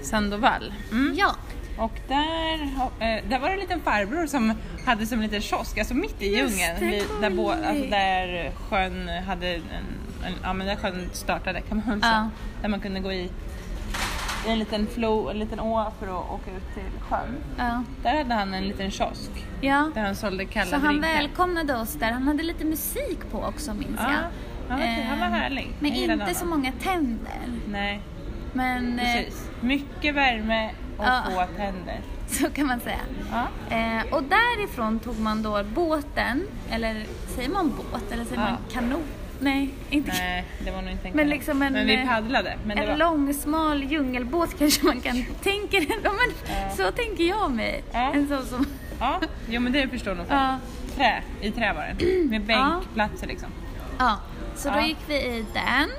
Sandoval. 0.04 0.74
Mm. 0.92 1.14
Ja, 1.18 1.36
Och 1.82 2.00
där, 2.08 2.54
eh, 3.00 3.24
där 3.30 3.40
var 3.40 3.48
det 3.48 3.54
en 3.54 3.60
liten 3.60 3.82
farbror 3.82 4.28
som 4.28 4.54
hade 4.86 5.06
som 5.06 5.18
en 5.20 5.24
liten 5.24 5.42
kiosk, 5.42 5.78
alltså 5.78 5.94
mitt 5.94 6.22
i 6.22 6.26
djungeln. 6.36 6.80
vid- 6.80 7.04
där, 7.22 7.30
bo, 7.30 7.50
alltså 7.50 7.86
där 7.90 8.52
sjön 8.70 9.10
hade 9.28 9.48
en, 9.56 9.62
en, 10.26 10.34
ja 10.44 10.54
men 10.54 10.68
där 10.68 10.76
sjön 10.76 11.10
startade 11.14 11.62
kan 11.62 11.78
man 11.78 11.90
väl 11.90 12.00
Ja. 12.02 12.08
säga. 12.10 12.32
Där 12.62 12.70
man 12.70 12.80
kunde 12.80 13.00
gå 13.00 13.12
i, 13.12 13.30
i 14.48 14.50
en 14.52 14.60
liten 14.60 14.88
flow, 14.88 15.30
en 15.32 15.40
liten 15.40 15.60
å 15.60 15.92
för 16.00 16.08
att 16.08 16.32
åka 16.32 16.52
ut 16.58 16.74
till 16.74 17.02
sjön. 17.10 17.36
ja, 17.58 17.84
Där 18.04 18.18
hade 18.18 18.34
han 18.34 18.54
en 18.54 18.68
liten 18.68 18.92
kiosk 18.92 19.32
ja. 19.62 19.92
där 19.96 20.02
han 20.02 20.16
sålde 20.16 20.46
kalla 20.46 20.66
Så 20.66 20.76
han 20.76 20.88
drinkar. 20.88 21.10
välkomnade 21.14 21.76
oss 21.76 21.94
där. 21.94 22.12
Han 22.12 22.28
hade 22.28 22.44
lite 22.44 22.66
musik 22.66 23.20
på 23.32 23.44
också 23.44 23.74
minns 23.74 24.00
Ja, 24.00 24.04
jag. 24.12 24.20
han 24.70 24.80
var- 24.80 25.04
han 25.10 25.20
var 25.20 25.28
Eh, 25.28 25.34
härlig. 25.34 25.74
Men 25.80 25.92
inte 25.94 26.34
så 26.34 26.40
honom. 26.46 26.60
många 26.60 26.72
tänder. 26.72 27.42
Nej, 27.68 28.02
Men 28.54 29.00
eh, 29.00 29.06
precis. 29.06 29.50
Mycket 29.62 30.16
värme 30.16 30.70
och 31.02 31.08
Ja. 31.08 31.24
få 31.26 31.58
tänder. 31.58 32.00
så 32.28 32.50
kan 32.50 32.68
man 32.68 32.80
säga. 32.80 33.00
Ja. 33.32 33.76
Eh, 33.78 34.14
och 34.14 34.24
därifrån 34.24 35.00
tog 35.00 35.20
man 35.20 35.44
då 35.44 35.64
båten, 35.64 36.48
eller 36.72 37.06
säger 37.36 37.50
man 37.50 37.70
båt 37.92 38.12
eller 38.12 38.26
säger 38.26 38.42
Ja. 38.42 38.50
man 38.50 38.58
kanon? 38.74 39.04
Nej, 39.40 39.70
inte 39.90 40.12
Nej, 40.12 40.46
det 40.66 40.72
var 40.72 40.82
nog 40.82 40.92
inte 40.92 41.08
en 41.08 41.16
Men 41.16 41.30
liksom 41.30 41.62
en, 41.62 41.74
Men 41.74 41.88
vi 41.88 41.96
eh, 42.02 42.08
paddlade. 42.08 42.58
Men 42.66 42.78
en 42.78 42.88
var... 42.90 42.98
lång 42.98 43.34
smal 43.34 43.84
djungelbåt 43.84 44.50
kanske 44.60 44.86
man 44.86 45.02
kan 45.02 45.26
tänka 45.44 45.80
det. 45.80 45.96
Ja, 46.04 46.12
men 46.12 46.56
Ja. 46.62 46.70
Så 46.76 46.92
tänker 46.92 47.24
jag 47.24 47.52
mig. 47.52 47.84
Ja. 47.92 48.14
En 48.14 48.28
sån 48.28 48.46
som... 48.46 48.66
Ja, 49.00 49.20
jo 49.50 49.62
men 49.62 49.72
det 49.72 49.88
förstår 49.88 50.16
nog. 50.16 50.26
Ja. 50.30 50.58
Trä, 50.96 51.22
i 51.42 51.52
trä 51.52 51.74
var 51.74 51.96
det. 52.00 52.06
Med 52.30 52.42
bänkplatser 52.42 53.28
liksom. 53.28 53.50
ja. 54.00 54.18
Så 54.56 54.70
då 54.70 54.80
gick 54.80 54.98
vi 55.08 55.16
i 55.16 55.46
den. 55.54 55.90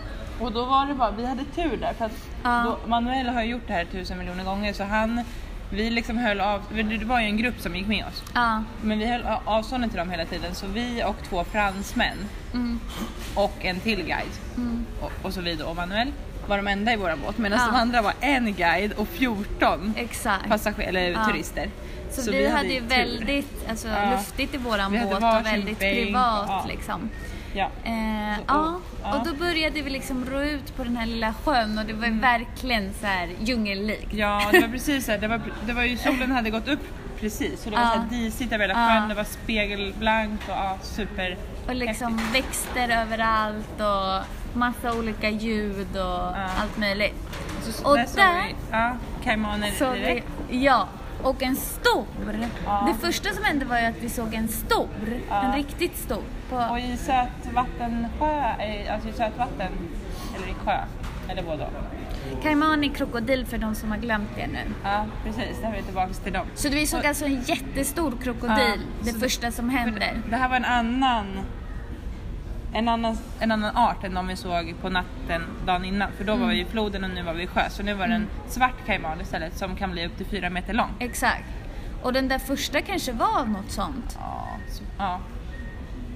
Och 0.40 0.52
då 0.52 0.64
var 0.64 0.86
det 0.86 0.94
bara, 0.94 1.10
vi 1.10 1.26
hade 1.26 1.44
tur 1.44 1.76
där 1.76 1.92
för 1.98 2.04
att 2.04 2.12
Ja. 2.44 2.62
då, 2.82 2.88
Manuel 2.88 3.28
har 3.28 3.42
gjort 3.42 3.62
det 3.66 3.72
här 3.72 3.84
tusen 3.84 4.18
miljoner 4.18 4.44
gånger 4.44 4.72
så 4.72 4.84
han, 4.84 5.24
vi 5.70 5.90
liksom 5.90 6.18
höll 6.18 6.40
av, 6.40 6.62
det 6.74 7.04
var 7.04 7.20
ju 7.20 7.26
en 7.26 7.36
grupp 7.36 7.60
som 7.60 7.76
gick 7.76 7.86
med 7.86 8.04
oss. 8.06 8.22
Ja. 8.34 8.62
Men 8.82 8.98
vi 8.98 9.06
höll 9.06 9.22
avståndet 9.44 9.90
till 9.90 9.98
dem 9.98 10.10
hela 10.10 10.24
tiden 10.24 10.54
så 10.54 10.66
vi 10.66 11.04
och 11.06 11.16
två 11.28 11.44
fransmän 11.44 12.16
Mm. 12.54 12.80
och 13.34 13.52
en 13.64 13.80
till 13.80 13.96
guide 14.02 14.32
Mm. 14.56 14.86
och, 15.00 15.12
och 15.22 15.34
så 15.34 15.40
vi 15.40 15.54
då 15.54 15.64
och 15.66 15.76
Manuel 15.76 16.12
var 16.48 16.56
de 16.56 16.66
enda 16.68 16.92
i 16.92 16.96
våran 16.96 17.18
båt 17.26 17.38
medan 17.38 17.58
Ja. 17.58 17.66
de 17.72 17.76
andra 17.78 18.02
var 18.02 18.12
en 18.20 18.54
guide 18.54 18.92
och 18.92 19.08
14 19.08 19.94
Exakt. 19.96 20.48
passager 20.48 20.88
eller 20.88 21.10
Ja. 21.10 21.24
turister. 21.24 21.70
Så, 22.10 22.30
vi, 22.30 22.48
hade 22.48 22.68
ju 22.68 22.80
tur. 22.80 22.88
väldigt 22.88 23.68
alltså, 23.70 23.88
luftigt 24.10 24.54
i 24.54 24.56
våran 24.58 24.92
Vi 24.92 24.98
båt 25.00 25.14
och 25.14 25.46
väldigt 25.46 25.78
privat 25.78 26.68
liksom. 26.68 27.10
Ja. 27.54 27.64
Eh, 27.84 28.36
Så- 28.36 28.42
ja. 28.48 28.80
ja. 29.02 29.16
och 29.18 29.26
då 29.26 29.34
började 29.34 29.82
vi 29.82 29.90
liksom 29.90 30.24
ro 30.24 30.40
ut 30.40 30.76
på 30.76 30.84
den 30.84 30.96
här 30.96 31.06
lilla 31.06 31.34
sjön 31.44 31.78
och 31.78 31.84
det 31.84 31.92
var 31.92 32.06
ju 32.06 32.18
verkligen 32.20 32.92
så 33.00 33.06
här 33.06 33.28
djungellikt. 33.40 34.12
Ja, 34.14 34.42
det 34.52 34.60
var 34.60 34.68
precis 34.72 35.04
så 35.04 35.10
här, 35.12 35.18
det 35.18 35.28
var, 35.28 35.40
det 35.66 35.72
var 35.72 35.82
ju 35.82 35.96
solen 35.96 36.30
hade 36.32 36.50
gått 36.50 36.68
upp 36.68 36.80
precis 37.20 37.62
så 37.62 37.70
det 37.70 37.76
var 37.76 37.82
Ja. 37.82 37.90
så 37.92 37.98
här 38.00 38.08
disigt 38.10 38.52
över 38.52 38.68
hela 38.68 38.80
Ja. 38.80 38.88
sjön, 39.00 39.08
det 39.08 39.14
var 39.14 39.24
spegelblankt 39.24 40.44
och 40.48 40.54
ja, 40.54 40.78
super 40.82 41.36
Och 41.68 41.74
liksom 41.74 42.20
växter 42.32 42.88
överallt 43.02 43.80
och 43.80 44.26
massa 44.58 44.92
olika 44.98 45.28
ljud 45.30 45.96
och 45.96 46.36
allt 46.60 46.76
möjligt. 46.76 47.14
Så, 47.62 47.88
Och 47.90 47.96
där 47.96 48.04
såg 48.06 48.16
där- 48.16 48.42
vi, 48.48 48.54
ja, 48.70 48.96
kaimaner 49.24 49.70
Så 49.70 49.90
vi, 49.90 49.98
direkt. 49.98 50.26
ja, 50.50 50.88
och 51.22 51.42
en 51.42 51.56
stor. 51.56 52.04
Ja. 52.66 52.88
Det 52.92 53.06
första 53.06 53.34
som 53.34 53.44
hände 53.44 53.64
var 53.64 53.78
ju 53.78 53.84
att 53.86 53.96
vi 54.00 54.08
såg 54.08 54.34
en 54.34 54.48
stor, 54.48 54.88
Ja. 55.28 55.42
en 55.42 55.52
riktigt 55.52 55.96
stor. 55.96 56.22
På, 56.50 56.56
Och 56.56 56.78
i 56.78 56.96
sötvattensjö, 56.96 58.42
alltså 58.92 59.08
i 59.08 59.12
sötvatten, 59.12 59.72
eller 60.36 60.46
i 60.48 60.54
sjö, 60.64 60.78
eller 61.28 61.42
både 61.42 61.64
och. 61.64 62.42
Kaimani 62.42 62.88
krokodil 62.88 63.46
för 63.46 63.58
de 63.58 63.74
som 63.74 63.90
har 63.90 63.98
glömt 63.98 64.28
det 64.36 64.46
nu. 64.46 64.58
Ja, 64.84 65.04
precis, 65.24 65.60
där 65.60 65.68
är 65.68 65.76
vi 65.76 65.82
tillbaka 65.82 66.12
till 66.12 66.32
dem. 66.32 66.46
Så 66.54 66.68
vi 66.68 66.86
såg 66.86 67.00
Och- 67.00 67.06
alltså 67.06 67.24
en 67.24 67.42
jättestor 67.42 68.12
krokodil, 68.22 68.80
Ja, 69.04 69.12
det 69.12 69.12
första 69.20 69.50
som 69.50 69.68
händer. 69.70 70.20
Det 70.30 70.36
här 70.36 70.48
var 70.48 70.56
en 70.56 70.64
annan, 70.64 71.26
en 72.72 72.88
annan, 72.88 73.18
en 73.40 73.52
annan 73.52 73.76
art 73.76 74.04
än 74.04 74.14
de 74.14 74.26
vi 74.26 74.36
såg 74.36 74.74
på 74.80 74.88
natten 74.90 75.42
dagen 75.66 75.84
innan. 75.84 76.12
För 76.12 76.24
då 76.24 76.36
var 76.36 76.46
vi 76.46 76.60
i 76.60 76.64
floden 76.64 77.04
och 77.04 77.10
nu 77.10 77.22
var 77.22 77.32
vi 77.34 77.42
i 77.42 77.46
sjö. 77.46 77.70
Så 77.70 77.82
nu 77.82 77.94
var 77.94 78.06
det 78.06 78.14
en 78.14 78.26
svart 78.48 78.86
kaiman 78.86 79.20
istället 79.20 79.58
som 79.58 79.76
kan 79.76 79.90
bli 79.92 80.06
upp 80.06 80.16
till 80.16 80.26
fyra 80.26 80.50
meter 80.50 80.72
lång. 80.74 80.90
Exakt. 80.98 81.44
Och 82.02 82.12
den 82.12 82.28
där 82.28 82.38
första 82.38 82.80
kanske 82.80 83.12
var 83.12 83.44
något 83.46 83.70
sånt. 83.70 84.18
Ja, 84.20 84.46
så, 84.70 84.82
ja. 84.98 85.20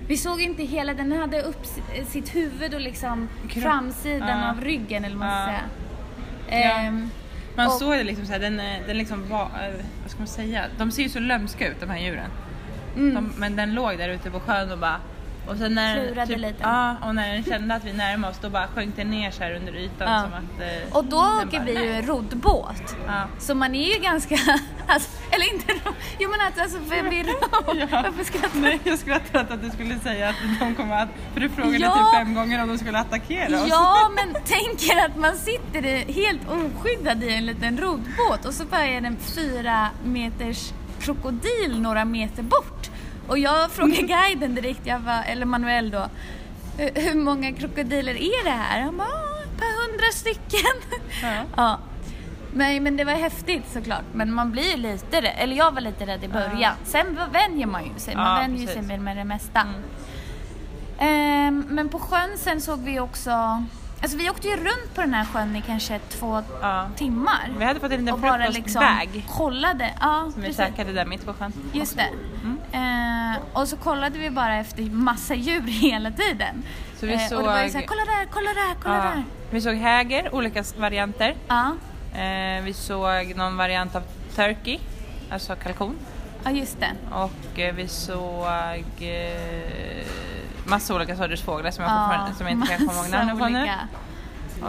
Vi 0.08 0.16
såg 0.16 0.40
inte 0.40 0.62
hela, 0.62 0.94
den 0.94 1.12
hade 1.12 1.42
upp 1.42 1.66
sitt 2.06 2.34
huvud 2.34 2.74
och 2.74 2.80
liksom 2.80 3.28
Kropp. 3.50 3.62
framsidan 3.62 4.28
Ja. 4.40 4.50
av 4.50 4.60
ryggen 4.60 5.04
eller 5.04 5.16
vad 5.16 5.26
man 5.26 5.42
ska 5.42 5.52
säga. 5.52 6.68
Ja. 6.68 6.78
Ehm, 6.80 7.10
Man 7.56 7.66
Och- 7.66 7.72
såg 7.72 7.92
det 7.92 8.04
liksom 8.04 8.26
såhär, 8.26 8.40
den, 8.40 8.60
eh, 8.60 8.76
den 8.86 8.98
liksom 8.98 9.28
var, 9.28 9.42
eh, 9.42 9.74
vad 10.02 10.10
ska 10.10 10.18
man 10.18 10.26
säga, 10.26 10.64
de 10.78 10.90
ser 10.90 11.02
ju 11.02 11.08
så 11.08 11.18
lömska 11.18 11.68
ut 11.68 11.80
de 11.80 11.90
här 11.90 11.98
djuren. 11.98 12.30
mm. 12.96 13.14
De, 13.14 13.32
men 13.40 13.56
den 13.56 13.74
låg 13.74 13.98
där 13.98 14.08
ute 14.08 14.30
på 14.30 14.40
sjön 14.40 14.72
och 14.72 14.78
bara 14.78 14.96
och 15.48 15.56
sen 15.56 15.74
när, 15.74 15.96
den 15.96 16.06
Klurade 16.06 16.37
lite. 16.37 16.56
Ja, 16.62 16.96
och 17.02 17.14
när 17.14 17.32
den 17.35 17.44
kände 17.44 17.74
att 17.74 17.85
vi 17.85 17.92
närmade 17.92 18.32
oss 18.32 18.38
då 18.42 18.50
bara 18.50 18.66
sjönk 18.68 18.96
den 18.96 19.11
ner 19.11 19.30
så 19.30 19.42
här 19.42 19.54
under 19.54 19.76
ytan 19.76 20.09
Ja. 20.12 20.20
som 20.22 20.32
att... 20.32 20.61
eh, 20.61 20.96
Och 20.96 21.04
då 21.04 21.22
den 21.38 21.48
åker 21.48 21.59
bara, 21.59 21.64
vi 21.64 21.94
ju 21.96 22.02
roddbåt. 22.02 22.96
Ja. 23.06 23.22
Så 23.38 23.54
man 23.54 23.74
är 23.74 23.94
ju 23.94 24.00
ganska, 24.00 24.35
alltså, 24.87 25.11
eller 25.30 25.52
inte 25.54 25.72
ro, 25.72 25.92
jo 26.18 26.30
men 26.30 26.40
att, 26.46 26.59
alltså 26.61 26.78
för 26.78 27.11
vi 27.11 27.16
Ja. 27.90 28.02
Varför 28.02 28.24
skrattar 28.24 28.48
du? 28.54 28.61
Nej, 28.61 28.80
jag 28.85 28.98
skrattade 28.98 29.54
att 29.54 29.62
du 29.62 29.70
skulle 29.70 29.98
säga 29.98 30.28
att 30.28 30.37
de 30.61 30.74
kommer 30.74 31.02
att... 31.02 31.09
För 31.35 31.40
du 31.40 31.48
frågade 31.48 31.78
Ja. 31.78 31.94
typ 31.94 32.18
fem 32.20 32.35
gånger 32.35 32.62
om 32.62 32.68
de 32.68 32.78
skulle 32.78 32.98
attackera 32.98 33.62
oss. 33.62 33.68
Ja, 33.70 34.11
men 34.16 34.42
tänk 34.44 34.90
er 34.92 35.04
att 35.06 35.16
man 35.16 35.37
sitter 35.37 35.87
i, 35.87 36.12
helt 36.12 36.40
oskyddad 36.48 37.22
i 37.22 37.35
en 37.35 37.46
liten 37.46 37.78
roddbåt 37.78 38.44
och 38.46 38.54
så 38.54 38.64
bara 38.64 38.85
är 38.87 39.00
det 39.00 39.06
en 39.06 39.16
fyra 39.16 39.88
meters 40.04 40.72
krokodil 41.00 41.80
några 41.80 42.04
meter 42.04 42.42
bort. 42.42 42.90
Och 43.28 43.38
jag 43.38 43.70
frågar 43.70 44.02
guiden 44.28 44.54
direkt, 44.54 44.80
jag 44.86 45.00
bara, 45.00 45.24
eller 45.24 45.46
Manuel 45.46 45.90
då, 45.90 46.06
"Hur- 46.78 47.14
många 47.14 47.52
krokodiler 47.52 48.14
är 48.14 48.44
det 48.44 48.50
här? 48.50 48.80
Han 48.80 48.96
bara, 48.96 49.08
"Ah, 49.08 49.42
ett 49.42 49.58
par 49.58 49.90
hundra 49.90 50.12
stycken. 50.12 51.00
Ja. 51.22 51.42
ja. 51.56 51.78
Nej 52.54 52.80
men 52.80 52.96
det 52.96 53.04
var 53.04 53.12
häftigt 53.12 53.64
såklart, 53.72 54.04
men 54.12 54.32
man 54.32 54.50
blir 54.52 54.70
ju 54.70 54.76
lite 54.76 55.20
rädd, 55.20 55.34
eller 55.38 55.56
jag 55.56 55.72
var 55.72 55.80
lite 55.80 56.06
rädd 56.06 56.24
i 56.24 56.28
början. 56.28 56.74
Sen 56.84 57.18
vänjer 57.32 57.66
man 57.66 57.84
ju 57.84 57.90
sig, 57.96 58.16
man 58.16 58.26
Ja, 58.26 58.40
vänjer 58.40 58.60
ju 58.60 58.66
sig 58.66 58.76
precis. 58.76 59.00
med, 59.00 59.16
det 59.16 59.24
mesta. 59.24 59.60
Mm. 59.60 59.74
Ehm, 60.98 61.66
men 61.68 61.88
på 61.88 61.98
sjön 61.98 62.30
sen 62.38 62.60
såg 62.60 62.80
vi 62.80 63.00
också, 63.00 63.30
alltså 64.02 64.16
vi 64.18 64.30
åkte 64.30 64.48
ju 64.48 64.56
runt 64.56 64.94
på 64.94 65.00
den 65.00 65.14
här 65.14 65.24
sjön 65.24 65.56
i 65.56 65.62
kanske 65.66 65.98
två 65.98 66.42
Ja. 66.62 66.86
timmar. 66.96 67.52
Vi 67.58 67.64
hade 67.64 67.80
fått 67.80 67.92
en 67.92 68.04
liten 68.04 68.20
bara 68.20 68.46
liksom 68.48 68.82
frukostbag 68.82 69.24
kollade. 69.28 69.94
Ja, 70.00 70.20
som 70.32 70.42
vi 70.42 70.48
precis. 70.48 70.56
käkade 70.56 70.92
där 70.92 71.04
mitt 71.06 71.26
på 71.26 71.32
sjön. 71.32 71.52
Just 71.72 71.96
det. 71.96 72.10
Mm. 72.42 72.55
Ehm, 72.72 73.35
och 73.52 73.68
så 73.68 73.76
kollade 73.76 74.18
vi 74.18 74.31
bara 74.31 74.57
efter 74.57 74.83
massa 74.83 75.35
djur 75.35 75.62
hela 75.66 76.11
tiden. 76.11 76.62
Så 77.00 77.07
vi 77.07 77.12
Ehm, 77.14 77.20
Och 77.37 77.42
det 77.42 77.48
var 77.48 77.59
ju 77.59 77.62
såg- 77.62 77.72
såhär, 77.72 77.87
kolla 77.87 78.05
där, 78.05 78.26
kolla 78.31 78.50
där, 78.50 78.74
kolla 78.83 78.96
Ja. 78.96 79.02
där. 79.02 79.22
Vi 79.50 79.61
såg 79.61 79.74
häger, 79.74 80.35
olika 80.35 80.64
varianter. 80.79 81.35
Ja, 81.48 81.72
Eh, 82.14 82.62
vi 82.62 82.72
såg 82.74 83.33
någon 83.37 83.57
variant 83.57 83.94
av 83.96 84.02
turkey, 84.35 84.79
alltså 85.31 85.57
kalkon. 85.57 85.96
Ja, 86.44 86.50
just 86.50 86.81
det. 86.81 86.90
Och 87.14 87.59
eh, 87.59 87.74
vi 87.74 87.88
såg 87.88 88.46
eh, 89.00 90.07
massa 90.64 90.94
olika 90.94 91.16
sorters 91.16 91.42
fåglar 91.42 91.70
som 91.70 91.85
jag, 91.85 91.92
Ja, 91.92 92.29
som 92.37 92.46
jag 92.46 92.52
inte 92.52 92.66
kan 92.76 92.87
komma 92.88 93.00
ihåg 93.00 93.11
namnen 93.11 93.38
på 93.38 93.48
nu. 93.48 93.70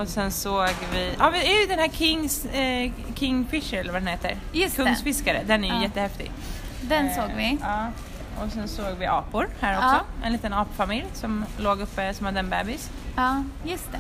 Och 0.02 0.08
sen 0.08 0.32
såg 0.32 0.70
vi, 0.94 1.12
ja 1.20 1.30
vi 1.30 1.40
är 1.58 1.62
ju 1.62 1.68
den 1.68 1.80
här 1.80 1.88
Kings, 1.90 2.46
eh, 2.46 2.92
Kingfisher 3.16 3.78
eller 3.78 3.94
vad 3.94 4.02
den 4.02 4.08
heter. 4.08 4.38
Just 4.54 4.78
det. 4.78 4.84
Kungsfiskare, 4.84 5.42
den 5.46 5.64
är 5.64 5.68
ju 5.68 5.76
Ja. 5.76 5.82
jättehäftig. 5.82 6.32
Den 6.82 7.06
Eh, 7.08 7.16
såg 7.16 7.32
vi. 7.38 7.58
Ja. 7.62 7.88
Och 8.46 8.52
sen 8.52 8.68
såg 8.68 8.86
vi 9.00 9.06
apor 9.06 9.48
här 9.62 9.74
Ja. 9.74 9.78
också. 9.80 10.06
En 10.24 10.32
liten 10.32 10.54
apfamilj 10.54 11.06
som 11.14 11.46
låg 11.58 11.82
uppe 11.82 12.14
som 12.14 12.26
hade 12.26 12.40
en 12.40 12.50
bebis. 12.50 12.90
Ja, 13.16 13.44
just 13.66 13.92
det. 13.92 14.00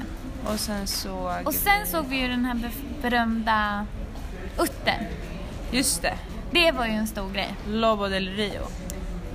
Och 0.52 0.60
sen 0.60 0.88
såg 0.88 1.32
Och 1.46 1.54
sen 1.54 1.82
vi... 1.84 1.88
såg 1.92 2.06
vi 2.08 2.16
ju 2.22 2.28
den 2.28 2.46
här 2.46 2.72
berömda 3.02 3.86
uttern. 4.60 5.04
Just 5.72 6.02
det, 6.02 6.13
Det 6.52 6.72
var 6.72 6.86
ju 6.86 6.92
en 6.92 7.08
stor 7.08 7.30
grej. 7.32 7.56
Lobo 7.68 8.08
del 8.08 8.30
Rio. 8.30 8.62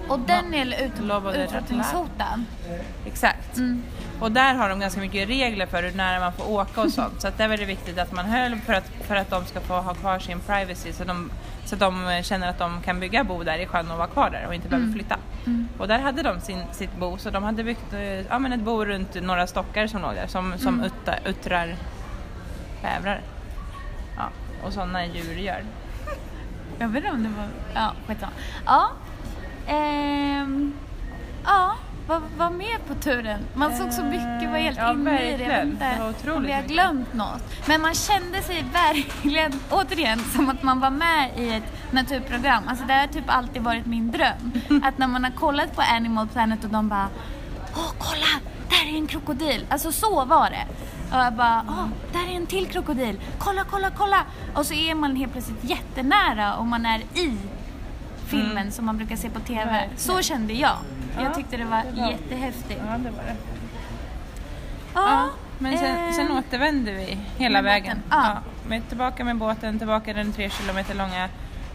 Och 0.09 0.19
den 0.21 0.55
är 0.55 0.67
ut- 0.85 1.01
utrotningshotad. 1.37 2.45
Exakt. 3.07 3.57
Mm. 3.57 3.83
Och 4.21 4.33
där 4.33 4.55
har 4.55 4.69
de 4.69 4.81
ganska 4.81 5.01
mycket 5.01 5.29
regler 5.29 5.67
för 5.67 5.83
hur 5.83 5.93
nära 5.93 6.21
man 6.21 6.33
får 6.33 6.51
åka 6.51 6.81
och 6.81 6.91
sånt. 6.93 7.21
Så 7.21 7.29
att 7.29 7.39
det 7.39 7.45
är 7.45 7.49
väldigt 7.49 7.69
viktigt 7.69 7.99
att 7.99 8.13
man 8.13 8.25
höll 8.25 8.57
för 8.61 8.73
att, 8.73 8.85
för 9.07 9.17
att 9.17 9.31
de 9.31 9.45
ska 9.45 9.61
få 9.61 9.75
ha 9.81 9.95
kvar 9.95 10.19
sin 10.19 10.41
privacy 10.41 10.93
så, 10.93 11.05
de, 11.05 11.31
så 11.65 11.75
att 11.75 11.81
de 11.81 12.21
känner 12.23 12.49
att 12.49 12.59
de 12.59 12.83
kan 12.83 13.01
bygga 13.01 13.25
bo 13.25 13.43
där 13.43 13.59
i 13.59 13.67
sjön 13.67 13.91
och 13.91 13.99
vara 13.99 14.09
kvar 14.09 14.31
där 14.31 14.47
och 14.47 14.55
inte 14.55 14.69
behöver 14.69 14.93
flytta. 14.93 15.17
Mm. 15.47 15.69
Och 15.79 15.89
där 15.89 15.99
hade 15.99 16.23
de 16.23 16.41
sin, 16.41 16.63
sitt 16.73 16.97
bo, 16.97 17.19
så 17.19 17.31
de 17.31 17.43
hade 17.43 17.65
byggt 17.65 17.93
eh, 17.93 18.03
ja, 18.03 18.39
men 18.39 18.53
ett 18.53 18.61
bo 18.61 18.85
runt 18.85 19.23
några 19.23 19.47
stockar 19.47 19.87
som 19.87 20.03
låg 20.03 20.15
där 20.15 20.27
som, 20.27 20.59
som 20.59 20.75
Mm. 20.75 20.87
utta, 20.87 21.15
uttrar 21.25 21.77
bävrar. 22.83 23.21
Ja, 24.17 24.29
och 24.67 24.73
sådana 24.73 25.07
djur 25.07 25.35
gör. 25.37 25.65
Jag 26.79 26.89
vet 26.89 27.05
inte 27.05 27.11
om 27.17 27.23
det 27.23 27.29
var... 27.29 27.49
Ja, 27.75 27.93
skitsamma. 28.07 28.33
Ja. 28.67 28.89
Ehm, 29.67 30.73
ja, 31.45 31.75
vad 32.13 32.23
var 32.37 32.51
mer 32.57 32.79
på 32.89 32.95
turen? 32.95 33.41
Man 33.55 33.77
såg 33.77 33.93
så 33.93 34.05
mycket, 34.05 34.51
var 34.51 34.59
helt 34.59 34.79
Ja, 34.79 34.93
inne 34.93 35.35
i 35.35 35.37
det. 35.37 35.43
Jag 35.43 35.51
vet 35.51 35.65
inte 35.65 35.93
Det 35.93 35.99
var 36.03 36.11
otroligt 36.11 36.37
om 36.37 36.43
vi 36.43 36.53
har 36.53 36.63
glömt 36.63 37.15
något. 37.15 37.43
Men 37.67 37.81
man 37.81 37.95
kände 37.95 38.43
sig 38.43 38.65
verkligen, 38.73 39.53
återigen, 39.71 40.19
som 40.19 40.49
att 40.49 40.63
man 40.63 40.81
var 40.81 40.91
med 40.91 41.31
i 41.37 41.55
ett 41.55 41.93
naturprogram. 41.93 42.63
Alltså 42.69 42.85
det 42.85 42.93
har 42.93 43.07
typ 43.07 43.25
alltid 43.27 43.63
varit 43.63 43.87
min 43.87 44.11
dröm. 44.11 44.53
Att 44.85 44.99
när 44.99 45.07
man 45.07 45.25
har 45.25 45.31
kollat 45.31 45.77
på 45.77 45.83
Animal 45.83 46.29
Planet 46.29 46.65
och 46.65 46.71
de 46.71 46.89
bara 46.89 47.09
Åh, 47.77 47.93
kolla! 47.99 48.41
Där 48.69 48.93
är 48.93 48.97
en 48.97 49.07
krokodil! 49.07 49.67
Alltså 49.69 49.93
så 49.93 50.25
var 50.25 50.51
det. 50.51 50.67
Och 51.17 51.25
jag 51.25 51.33
bara, 51.33 51.65
åh, 51.69 51.87
där 52.13 52.33
är 52.33 52.37
en 52.37 52.47
till 52.47 52.67
krokodil! 52.67 53.21
Kolla, 53.39 53.65
kolla, 53.71 53.91
kolla! 53.97 54.25
Och 54.55 54.67
så 54.67 54.75
är 54.75 54.95
man 54.95 55.17
helt 55.17 55.33
plötsligt 55.33 55.65
jättenära 55.65 56.57
och 56.57 56.67
man 56.67 56.87
är 56.87 56.99
i 56.99 57.39
filmen 58.39 58.73
som 58.73 58.87
man 58.87 58.97
brukar 58.97 59.17
se 59.17 59.31
på 59.31 59.41
TV. 59.41 59.61
Mm. 59.61 59.75
Verkligen. 59.75 59.99
Så 59.99 60.23
kände 60.23 60.53
jag. 60.53 60.77
Ja, 61.17 61.23
jag 61.23 61.35
tyckte 61.35 61.57
det 61.57 61.65
var 61.65 61.83
det 61.95 62.01
var- 62.01 62.11
jättehäftigt. 62.11 62.81
Ja, 62.87 62.99
det 62.99 63.11
var 63.11 63.23
det. 63.25 63.37
Ja, 64.95 65.01
Ja, 65.11 65.29
men 65.59 65.79
sen, 65.79 66.15
sen 66.15 66.31
eh, 66.31 66.37
återvände 66.39 66.93
vi 66.93 67.19
hela 67.39 67.63
vägen. 67.63 67.99
ja. 68.11 68.39
med, 68.69 68.89
tillbaka 68.89 69.25
med 69.25 69.37
båten, 69.37 69.79
tillbaka 69.79 70.13
den 70.13 70.33
tre 70.33 70.51
kilometer 70.51 70.95
långa 70.95 71.29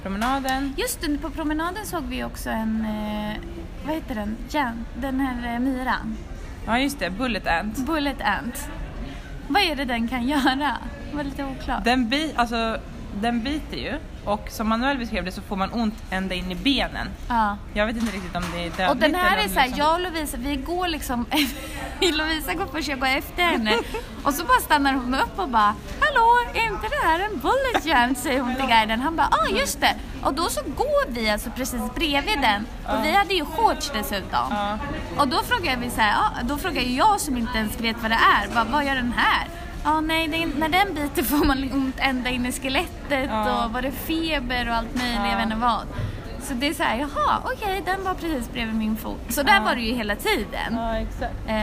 promenaden. 0.03 0.73
Just 0.77 1.01
det, 1.01 1.17
på 1.17 1.29
promenaden 1.29 1.85
såg 1.85 2.03
vi 2.03 2.23
också 2.23 2.49
en, 2.49 2.85
eh, 2.85 3.37
vad 3.85 3.95
heter 3.95 4.15
den? 4.15 4.37
Jan, 4.49 4.85
den 4.95 5.19
här 5.19 5.53
eh, 5.53 5.59
myran. 5.59 6.17
Ja 6.65 6.79
just 6.79 6.99
det, 6.99 7.09
Bullet 7.09 7.47
Ant. 7.47 7.77
Bullet 7.77 8.21
ant. 8.21 8.69
Vad 9.47 9.61
är 9.61 9.75
det 9.75 9.85
den 9.85 10.07
kan 10.07 10.27
göra? 10.27 10.77
Det 11.11 11.15
var 11.17 11.23
lite 11.23 11.45
oklart. 11.45 11.83
Den, 11.85 12.09
bi, 12.09 12.33
alltså, 12.35 12.77
den 13.21 13.43
biter 13.43 13.77
ju 13.77 13.93
och 14.27 14.47
som 14.49 14.67
Manuel 14.69 14.97
beskrev 14.97 15.25
det 15.25 15.31
så 15.31 15.41
får 15.41 15.55
man 15.55 15.73
ont 15.73 15.93
ända 16.09 16.35
in 16.35 16.51
i 16.51 16.55
benen. 16.55 17.07
Ja. 17.27 17.57
Jag 17.73 17.85
vet 17.85 17.97
inte 17.97 18.15
riktigt 18.15 18.35
om 18.35 18.43
det 18.53 18.59
är 18.59 18.69
dödligt 18.69 18.89
Och 18.89 18.97
den 18.97 19.15
här 19.15 19.37
är 19.37 19.47
så 19.47 19.59
här, 19.59 19.67
liksom- 19.67 19.85
jag 19.85 19.93
och 19.93 19.99
Lovisa, 19.99 20.37
vi 20.37 20.55
går 20.55 20.87
liksom, 20.87 21.25
Lovisa 22.01 22.53
går 22.53 22.65
först, 22.65 22.87
jag 22.87 22.99
går 22.99 23.07
efter 23.07 23.43
henne. 23.43 23.73
Och 24.23 24.33
så 24.33 24.45
bara 24.45 24.59
stannar 24.59 24.93
hon 24.93 25.15
upp 25.15 25.39
och 25.39 25.49
bara, 25.49 25.75
hallå, 26.01 26.49
är 26.53 26.67
inte 26.67 26.87
det 26.87 27.07
här 27.07 27.19
en 27.19 27.39
bullet 27.39 27.85
jam? 27.85 28.15
säger 28.15 28.41
hon 28.41 28.55
till 28.55 28.65
guiden. 28.65 29.01
Han 29.01 29.15
bara, 29.15 29.27
ja 29.31 29.37
ah, 29.37 29.59
just 29.59 29.81
det. 29.81 29.95
Och 30.23 30.33
då 30.33 30.49
så 30.49 30.61
går 30.61 31.11
vi 31.11 31.29
alltså 31.29 31.49
precis 31.55 31.81
bredvid 31.95 32.41
den. 32.41 32.65
Och 32.87 33.05
vi 33.05 33.11
hade 33.11 33.33
ju 33.33 33.45
shorts 33.45 33.91
dessutom. 33.93 34.47
Ja. 34.49 34.77
Och 35.17 35.27
då 35.27 35.43
frågar 35.43 35.77
vi 35.77 35.89
så 35.89 36.01
här, 36.01 36.11
ja, 36.11 36.43
då 36.43 36.57
frågar 36.57 36.81
jag 36.81 37.21
som 37.21 37.37
inte 37.37 37.57
ens 37.57 37.79
vet 37.81 38.01
vad 38.01 38.11
det 38.11 38.19
är, 38.35 38.55
vad, 38.55 38.67
vad 38.67 38.85
gör 38.85 38.95
den 38.95 39.13
här? 39.17 39.47
Ja, 39.87 40.01
nej, 40.01 40.23
är, 40.43 40.59
när 40.59 40.69
den 40.69 40.93
biter 40.93 41.23
får 41.23 41.45
man 41.45 41.71
ont 41.73 41.95
ända 41.99 42.29
in 42.29 42.45
i 42.45 42.51
skelettet 42.51 43.29
Ja. 43.29 43.65
och 43.65 43.71
var 43.71 43.81
det 43.81 43.91
feber 43.91 44.69
och 44.69 44.75
allt 44.75 44.95
möjligt, 44.95 45.19
jag 45.29 45.35
vet 45.35 45.43
inte 45.43 45.55
vad. 45.55 45.87
Så 46.41 46.53
det 46.53 46.67
är 46.67 46.73
så 46.73 46.83
här, 46.83 46.97
jaha, 46.97 47.41
okej, 47.43 47.81
den 47.85 48.03
var 48.03 48.13
precis 48.13 48.51
bredvid 48.51 48.75
min 48.75 48.97
fot. 48.97 49.19
Så 49.29 49.43
där 49.43 49.53
Ja. 49.55 49.61
var 49.61 49.75
det 49.75 49.81
ju 49.81 49.93
hela 49.93 50.15
tiden. 50.15 50.73
Ja 50.73 50.95
exakt. 50.97 51.33
Eh, 51.47 51.55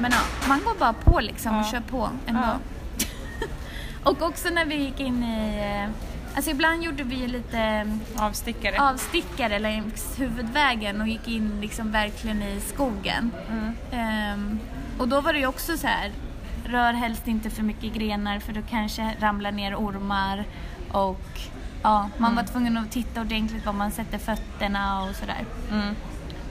men 0.00 0.10
ja, 0.12 0.18
man 0.48 0.60
går 0.64 0.74
bara 0.78 0.92
på 0.92 1.20
liksom 1.20 1.56
och 1.56 1.64
Ja. 1.66 1.70
kör 1.70 1.80
på 1.80 2.08
ändå. 2.26 2.40
och 4.10 4.22
också 4.22 4.48
när 4.48 4.64
vi 4.64 4.74
gick 4.76 5.00
in 5.00 5.22
i, 5.24 5.58
eh, 5.84 5.90
alltså 6.36 6.50
ibland 6.50 6.82
gjorde 6.82 7.02
vi 7.02 7.14
ju 7.16 7.26
lite 7.28 7.58
eh, 7.58 8.24
Avstickare. 8.26 8.76
avstickare 8.80 9.58
längs 9.58 10.20
huvudvägen 10.20 11.00
och 11.00 11.08
gick 11.08 11.28
in 11.28 11.58
liksom 11.60 11.92
verkligen 11.92 12.42
i 12.42 12.60
skogen. 12.60 13.30
Mm. 13.50 13.72
Ehm, 13.92 14.58
och 14.98 15.08
då 15.08 15.20
var 15.20 15.32
det 15.32 15.38
ju 15.38 15.46
också 15.46 15.76
så 15.76 15.86
här, 15.86 16.10
rör 16.64 16.92
helst 16.92 17.28
inte 17.28 17.50
för 17.50 17.62
mycket 17.62 17.92
grenar 17.94 18.38
för 18.38 18.52
då 18.52 18.60
kanske 18.70 19.10
ramlar 19.20 19.52
ner 19.52 19.74
ormar 19.76 20.44
och 20.92 21.40
ja, 21.82 22.08
man 22.18 22.36
var 22.36 22.42
tvungen 22.42 22.76
att 22.78 22.90
titta 22.90 23.20
ordentligt 23.20 23.66
var 23.66 23.72
man 23.72 23.90
sätter 23.90 24.18
fötterna 24.18 25.02
och 25.02 25.14
sådär. 25.16 25.44
Mm. 25.70 25.94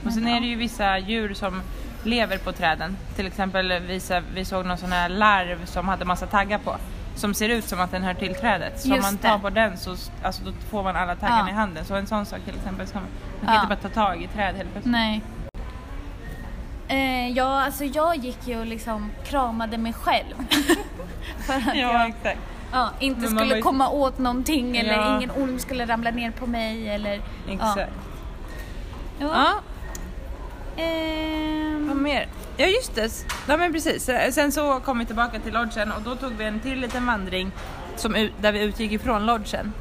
Och 0.06 0.12
sen 0.12 0.26
är 0.28 0.40
det 0.40 0.46
ju 0.46 0.56
vissa 0.56 0.98
djur 0.98 1.34
som 1.34 1.62
lever 2.04 2.38
på 2.38 2.52
träden. 2.52 2.96
Till 3.16 3.26
exempel 3.26 3.78
visa, 3.80 4.22
vi 4.34 4.44
såg 4.44 4.66
någon 4.66 4.78
sån 4.78 4.92
här 4.92 5.08
larv 5.08 5.64
som 5.64 5.88
hade 5.88 6.04
massa 6.04 6.26
taggar 6.26 6.58
på. 6.58 6.76
Som 7.14 7.34
ser 7.34 7.48
ut 7.48 7.64
som 7.64 7.80
att 7.80 7.90
den 7.90 8.02
hör 8.02 8.14
till 8.14 8.34
trädet. 8.34 8.80
Så 8.80 8.88
om 8.88 8.94
Just 8.96 9.08
man 9.12 9.18
tar 9.18 9.32
det. 9.32 9.38
på 9.38 9.50
den 9.50 9.78
så 9.78 9.96
alltså, 10.22 10.44
då 10.44 10.52
får 10.70 10.82
man 10.82 10.96
alla 10.96 11.16
taggarna 11.16 11.42
Ja. 11.46 11.50
i 11.50 11.52
handen. 11.52 11.84
Så 11.84 11.94
en 11.94 12.06
sån 12.06 12.26
sak 12.26 12.40
till 12.44 12.54
exempel. 12.54 12.86
Man 12.94 13.02
kan 13.40 13.54
Ja. 13.54 13.62
inte 13.62 13.66
bara 13.76 13.88
ta 13.88 13.88
tag 13.88 14.22
i 14.22 14.26
träd 14.28 14.54
helt 14.56 14.72
plötsligt. 14.72 14.92
Nej. 14.92 15.20
Eh, 16.92 17.28
ja, 17.28 17.62
alltså 17.64 17.84
jag 17.84 18.16
gick 18.16 18.48
ju 18.48 18.60
och 18.60 18.66
liksom 18.66 19.10
kramade 19.24 19.78
mig 19.78 19.92
själv. 19.92 20.34
För 21.46 21.54
att 21.54 21.76
jag 21.76 22.08
exakt. 22.08 22.38
ja, 22.72 22.90
inte 23.00 23.26
skulle 23.28 23.56
ju- 23.56 23.62
komma 23.62 23.88
åt 23.88 24.18
någonting 24.18 24.76
eller 24.76 24.92
Ja. 24.92 25.16
ingen 25.16 25.30
orm 25.30 25.58
skulle 25.58 25.86
ramla 25.86 26.10
ner 26.10 26.30
på 26.30 26.46
mig 26.46 26.88
eller... 26.88 27.20
Exakt. 27.50 27.76
Ja. 29.18 29.26
Ja, 29.34 29.48
Ehm, 30.76 31.88
vad 31.88 31.96
mer? 31.96 32.26
Ja 32.56 32.66
just 32.66 32.94
det, 32.94 33.10
ja 33.48 33.56
men 33.56 33.72
precis. 33.72 34.10
Sen 34.30 34.52
så 34.52 34.80
kom 34.80 34.98
vi 34.98 35.04
tillbaka 35.06 35.38
till 35.38 35.52
lodgen 35.52 35.92
och 35.92 36.02
då 36.02 36.14
tog 36.16 36.32
vi 36.32 36.44
en 36.44 36.60
till 36.60 36.80
liten 36.80 37.06
vandring 37.06 37.50
som, 37.96 38.28
där 38.40 38.52
vi 38.52 38.60
utgick 38.62 38.92
ifrån 38.92 39.26
lodgen. 39.26 39.72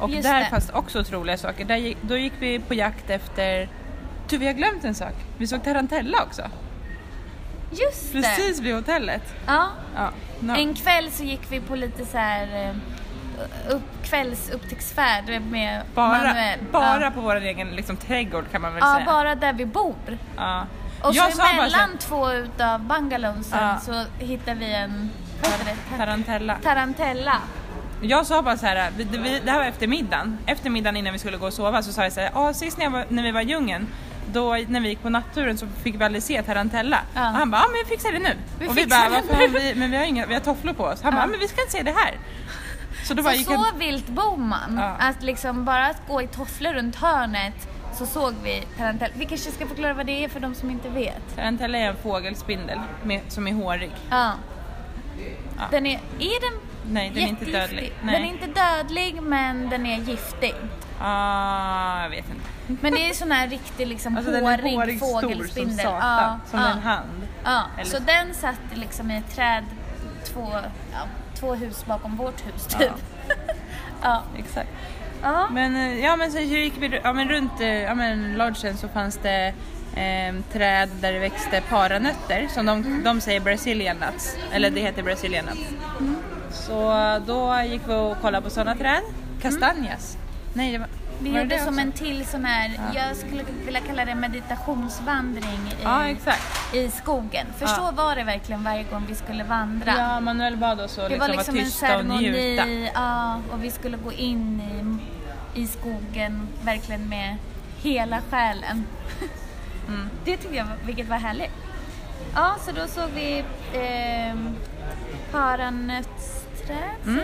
Och 0.00 0.10
Just 0.10 0.22
där 0.22 0.40
det. 0.40 0.46
fanns 0.50 0.70
också 0.70 1.00
otroliga 1.00 1.36
saker. 1.38 1.64
Där, 1.64 1.94
då 2.00 2.16
gick 2.16 2.32
vi 2.38 2.58
på 2.58 2.74
jakt 2.74 3.10
efter, 3.10 3.68
du 4.30 4.38
vi 4.38 4.46
har 4.46 4.52
glömt 4.52 4.84
en 4.84 4.94
sak. 4.94 5.14
Vi 5.38 5.46
såg 5.46 5.64
tarantella 5.64 6.22
också. 6.22 6.42
just 7.70 8.12
det. 8.12 8.22
Precis 8.22 8.60
vid 8.60 8.74
hotellet. 8.74 9.34
Ja. 9.46 9.66
Ja, 9.96 10.10
no. 10.40 10.52
En 10.56 10.74
kväll 10.74 11.10
så 11.10 11.22
gick 11.24 11.40
vi 11.50 11.60
på 11.60 11.76
lite 11.76 12.06
så 12.06 12.18
här 12.18 12.64
eh, 12.68 13.74
upp, 13.74 13.82
kvällsupptäcktsfärd 14.04 15.42
med 15.50 15.82
bara 15.94 16.08
Manuel. 16.08 16.58
bara 16.72 17.00
ja. 17.02 17.10
på 17.10 17.20
vår 17.20 17.36
egen 17.36 17.70
liksom, 17.70 17.96
trädgård 17.96 18.44
kan 18.52 18.62
man 18.62 18.72
väl 18.74 18.80
Ja, 18.84 18.94
säga. 18.94 19.06
bara 19.06 19.34
där 19.34 19.52
vi 19.52 19.66
bor. 19.66 20.18
Ja. 20.36 20.66
Och 21.02 21.14
Jag 21.14 21.32
så 21.32 21.42
här, 21.42 21.88
två 21.98 22.32
utav 22.32 22.80
bungalowsen 22.80 23.58
Ja. 23.60 23.78
så 23.80 24.04
hittar 24.24 24.54
vi 24.54 24.72
en, 24.74 25.10
vad 25.42 25.50
heter 25.52 25.64
det? 25.64 25.96
tarantella. 25.96 26.56
Tarantella. 26.62 27.36
Jag 28.02 28.26
sa 28.26 28.42
bara 28.42 28.56
så 28.56 28.66
här, 28.66 28.90
vi, 28.96 29.04
vi, 29.04 29.40
det 29.44 29.50
här 29.50 29.58
var 29.58 29.66
eftermiddagen. 29.66 30.38
Eftermiddagen 30.46 30.96
innan 30.96 31.12
vi 31.12 31.18
skulle 31.18 31.36
gå 31.36 31.46
och 31.46 31.52
sova 31.52 31.82
så 31.82 31.92
sa 31.92 32.02
jag 32.02 32.12
så 32.12 32.20
här, 32.20 32.30
ah, 32.34 32.52
sist 32.52 32.78
när, 32.78 32.88
var, 32.88 33.04
när 33.08 33.22
vi 33.22 33.30
var 33.30 33.40
i 33.40 33.44
djungeln, 33.44 33.86
då 34.32 34.56
när 34.68 34.80
vi 34.80 34.88
gick 34.88 35.02
på 35.02 35.08
natturen 35.08 35.58
så 35.58 35.66
fick 35.82 36.00
vi 36.00 36.04
aldrig 36.04 36.22
se 36.22 36.42
tarantella. 36.42 36.98
Ja. 37.14 37.20
Och 37.30 37.34
han 37.36 37.50
bara, 37.50 37.62
ja 37.62 37.68
men 37.68 37.76
vi 37.84 37.90
fixar 37.96 38.12
det 38.12 38.18
nu. 38.18 38.36
Vi 38.58 38.68
och 38.68 38.78
vi 38.78 38.86
bara, 38.86 39.08
varför 39.08 39.34
har 39.34 39.48
nu." 39.48 39.58
vi, 39.58 39.74
men 39.74 39.90
vi 39.90 39.96
har, 39.96 40.04
inga, 40.04 40.26
vi 40.26 40.34
har 40.34 40.40
tofflor 40.40 40.72
på 40.72 40.84
oss. 40.84 41.02
Han 41.02 41.14
bara, 41.14 41.22
Ja. 41.22 41.26
men 41.26 41.40
vi 41.40 41.48
ska 41.48 41.60
inte 41.60 41.72
se 41.72 41.82
det 41.82 41.94
här. 41.96 42.14
Så 43.04 43.14
då 43.14 43.22
Så 43.22 43.30
gick 43.32 43.46
så 43.46 43.52
jag, 43.52 43.78
vilt 43.78 44.06
bor 44.08 44.36
man. 44.36 44.76
Ja. 44.78 44.96
Att 44.98 45.22
liksom 45.22 45.64
bara 45.64 45.86
att 45.86 46.02
gå 46.08 46.22
i 46.22 46.26
tofflor 46.26 46.72
runt 46.72 46.96
hörnet 46.96 47.68
så 47.98 48.06
såg 48.06 48.34
vi 48.44 48.62
tarantella. 48.78 49.12
Vi 49.16 49.24
kanske 49.24 49.50
ska 49.50 49.66
förklara 49.66 49.94
vad 49.94 50.06
det 50.06 50.24
är 50.24 50.28
för 50.28 50.40
de 50.40 50.54
som 50.54 50.70
inte 50.70 50.88
vet. 50.88 51.36
tarantella 51.36 51.78
är 51.78 51.88
en 51.88 51.96
fågelspindel 51.96 52.78
med, 53.04 53.20
som 53.28 53.46
är 53.48 53.52
hårig. 53.52 53.90
Ja. 54.10 54.32
Ja. 55.58 55.64
Den 55.70 55.86
är, 55.86 56.00
är 56.18 56.40
den 56.50 56.60
Nej, 56.92 57.10
den 57.14 57.22
är 57.22 57.28
inte 57.28 57.44
dödlig. 57.44 57.92
Den 58.00 58.08
är 58.08 58.20
Nej. 58.20 58.28
inte 58.28 58.60
dödlig 58.60 59.22
men 59.22 59.68
den 59.70 59.86
är 59.86 59.98
giftig. 59.98 60.54
Ah, 61.00 62.02
jag 62.02 62.10
vet 62.10 62.28
inte. 62.28 62.48
Men 62.80 62.92
det 62.92 63.10
är 63.10 63.14
sån 63.14 63.30
här 63.32 63.48
riktig 63.48 63.86
liksom 63.86 64.16
Alltså 64.16 64.32
hårig, 64.32 64.74
hårig, 64.76 64.96
stor 64.98 65.20
som 65.20 65.30
fågelspindel. 65.30 65.78
satan. 65.86 66.40
som 66.50 66.60
ja. 66.60 66.68
en 66.70 66.78
hand. 66.78 67.26
Ja, 67.44 67.62
Eller- 67.78 67.90
så 67.90 67.98
den 67.98 68.34
satt 68.34 68.60
liksom 68.74 69.10
i 69.10 69.16
ett 69.16 69.34
träd 69.36 69.64
två, 70.24 70.48
ja, 70.92 70.98
två 71.40 71.54
hus 71.54 71.86
bakom 71.86 72.16
vårt 72.16 72.46
hus 72.46 72.66
typ. 72.66 72.92
Ja. 74.02 74.22
Exakt. 74.38 74.68
Ja. 75.22 75.48
Men, 75.50 75.76
eh, 75.76 75.98
ja, 76.04 76.16
men 76.16 76.32
sen 76.32 76.48
gick 76.48 76.74
vi 76.78 77.00
ja, 77.04 77.12
men 77.12 77.28
runt 77.28 77.60
eh, 77.60 77.68
ja, 77.82 77.94
men 77.94 78.32
lodgen 78.34 78.76
så 78.76 78.88
fanns 78.88 79.16
det 79.22 79.46
eh, 79.94 80.34
träd 80.52 80.88
där 81.00 81.12
det 81.12 81.18
växte 81.18 81.62
paranötter 81.68 82.48
som 82.54 82.66
de, 82.66 82.78
Mm. 82.82 83.02
de 83.04 83.20
säger 83.20 83.40
Brazilian 83.40 83.96
nuts, 83.96 84.36
eller 84.52 84.70
det 84.70 84.80
heter 84.80 85.02
Brazilian 85.02 85.44
nuts. 85.44 85.60
Mm. 86.00 86.16
Så 86.50 86.92
då 87.26 87.60
gick 87.66 87.82
vi 87.88 87.94
och 87.94 88.20
kollade 88.20 88.44
på 88.44 88.50
sådana 88.50 88.76
träd. 88.76 89.02
Kastanjas. 89.42 90.16
Nej, 90.54 90.72
det 90.72 90.78
var, 90.78 90.88
Vi 91.22 91.30
var 91.30 91.36
det 91.36 91.42
gjorde 91.42 91.56
det 91.56 91.64
som 91.64 91.78
en 91.78 91.92
till 91.92 92.26
sån 92.26 92.44
här, 92.44 92.70
Ja. 92.94 93.00
jag 93.08 93.16
skulle 93.16 93.44
vilja 93.64 93.80
kalla 93.80 94.04
det 94.04 94.14
meditationsvandring 94.14 95.60
i, 95.80 95.82
Ja, 95.82 96.08
i 96.72 96.90
skogen. 96.90 97.46
För 97.58 97.66
Ja. 97.66 97.74
så 97.74 97.90
var 97.90 98.16
det 98.16 98.24
verkligen 98.24 98.64
varje 98.64 98.82
gång 98.82 99.04
vi 99.08 99.14
skulle 99.14 99.44
vandra. 99.44 99.94
Ja, 99.98 100.20
Manuel 100.20 100.56
bad 100.56 100.80
oss 100.80 100.98
att 100.98 101.08
det 101.08 101.08
liksom 101.08 101.20
var 101.28 101.28
liksom 101.36 101.54
vara 101.54 101.64
en 101.64 101.70
tysta 101.70 101.98
och 101.98 102.04
njuta. 102.04 102.62
ceremoni, 102.62 102.90
ja, 102.94 103.40
och 103.52 103.64
vi 103.64 103.70
skulle 103.70 103.96
gå 103.96 104.12
in 104.12 104.60
i, 105.54 105.60
i 105.62 105.66
skogen 105.66 106.48
verkligen 106.64 107.08
med 107.08 107.36
hela 107.82 108.20
själen. 108.30 108.84
Mm. 109.88 110.10
Det 110.24 110.36
tycker 110.36 110.54
jag, 110.56 110.64
var- 110.64 110.76
vilket 110.86 111.08
var 111.08 111.16
härligt. 111.16 111.50
Ja, 112.34 112.56
så 112.66 112.72
då 112.72 112.86
såg 112.86 113.08
vi 113.14 113.38
eh, 113.72 114.34
paranötsträd, 115.32 116.96
Mm. 117.06 117.20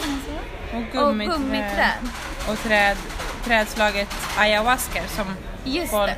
Och 0.72 0.78
Och 0.78 0.92
gummiträd. 0.92 1.36
gummiträd. 1.38 2.08
Och 2.48 2.58
träd, 2.58 2.96
trädslaget 3.46 4.08
ayahuasca 4.38 5.00
som 5.08 5.26
Just 5.64 5.90
folk 5.90 6.10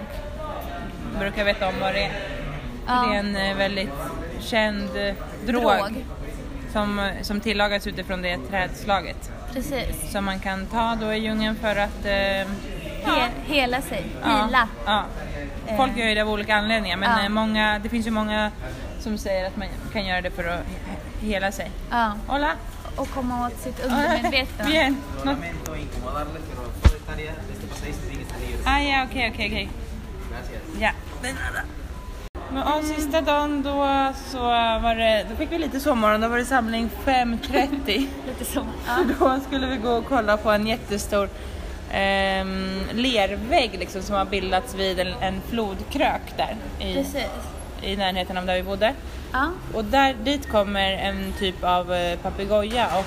det. 1.12 1.18
brukar 1.18 1.44
veta 1.44 1.68
om 1.68 1.74
vad 1.80 1.94
det 1.94 2.04
är. 2.04 2.12
Ja. 2.86 2.94
Det 3.08 3.14
är 3.14 3.18
en 3.18 3.36
eh, 3.36 3.56
väldigt 3.56 3.90
känd 4.40 4.96
eh, 4.96 5.14
drog, 5.46 5.62
Drog. 5.62 6.04
Som, 6.72 6.98
eh, 6.98 7.12
som 7.22 7.40
tillagas 7.40 7.86
utifrån 7.86 8.22
det 8.22 8.38
trädslaget. 8.50 9.30
Precis. 9.52 10.12
Som 10.12 10.24
man 10.24 10.40
kan 10.40 10.66
ta 10.66 10.94
då 11.00 11.12
i 11.12 11.18
djungeln 11.18 11.56
för 11.56 11.76
att 11.76 12.04
eh, 12.04 12.48
He, 13.04 13.28
hela 13.46 13.80
sig, 13.80 14.04
ja, 14.22 14.44
hila. 14.46 14.68
Ja. 14.86 15.04
Folk 15.76 15.92
Eh. 15.92 15.98
gör 15.98 16.06
ju 16.08 16.14
det 16.14 16.20
av 16.20 16.30
olika 16.30 16.56
anledningar 16.56 16.96
men 16.96 17.22
Ja. 17.22 17.28
många, 17.28 17.78
det 17.82 17.88
finns 17.88 18.06
ju 18.06 18.10
många 18.10 18.50
som 19.00 19.18
säger 19.18 19.46
att 19.46 19.56
man 19.56 19.68
kan 19.92 20.06
göra 20.06 20.20
det 20.20 20.30
för 20.30 20.44
att 20.44 20.58
he- 20.60 21.26
hela 21.26 21.52
sig. 21.52 21.70
Ja. 21.90 22.12
Hola! 22.26 22.50
Och 22.98 23.10
komma 23.10 23.46
åt 23.46 23.60
sitt 23.60 23.84
undermedvetna. 23.84 24.64
Bien. 24.64 24.96
Ah, 28.64 28.78
ja, 28.78 29.04
okej, 29.10 29.30
okej, 29.34 29.46
okej. 29.46 29.68
Ja. 30.80 30.90
Men, 31.22 31.36
ja, 32.54 32.82
sista 32.96 33.20
dagen 33.20 33.62
då 33.62 34.12
så 34.30 34.38
var 34.82 34.94
det, 34.94 35.26
då 35.30 35.36
fick 35.36 35.52
vi 35.52 35.58
lite 35.58 35.80
sovmorgon, 35.80 36.20
då 36.20 36.28
var 36.28 36.38
det 36.38 36.44
samling 36.44 36.90
5.30. 37.04 37.86
Lite 38.26 38.44
så. 38.44 38.66
Ja. 38.86 39.04
Då 39.18 39.40
skulle 39.46 39.66
vi 39.66 39.76
gå 39.76 39.90
och 39.90 40.04
kolla 40.08 40.36
på 40.36 40.50
en 40.50 40.66
jättestor 40.66 41.28
ehm, 41.92 42.80
lervägg 42.92 43.70
liksom, 43.78 44.02
som 44.02 44.14
har 44.16 44.24
bildats 44.24 44.74
vid 44.74 45.00
en, 45.00 45.12
en 45.20 45.40
flodkrök 45.48 46.36
där 46.36 46.56
i, 46.78 46.94
Precis. 46.94 47.26
i 47.82 47.96
närheten 47.96 48.38
av 48.38 48.46
där 48.46 48.56
vi 48.56 48.62
bodde. 48.62 48.94
Ja. 49.32 49.50
Och 49.74 49.84
där, 49.84 50.14
dit 50.24 50.48
kommer 50.50 50.92
en 50.92 51.32
typ 51.38 51.64
av 51.64 51.92
eh, 51.94 52.18
papegoja 52.18 52.86
och 52.98 53.04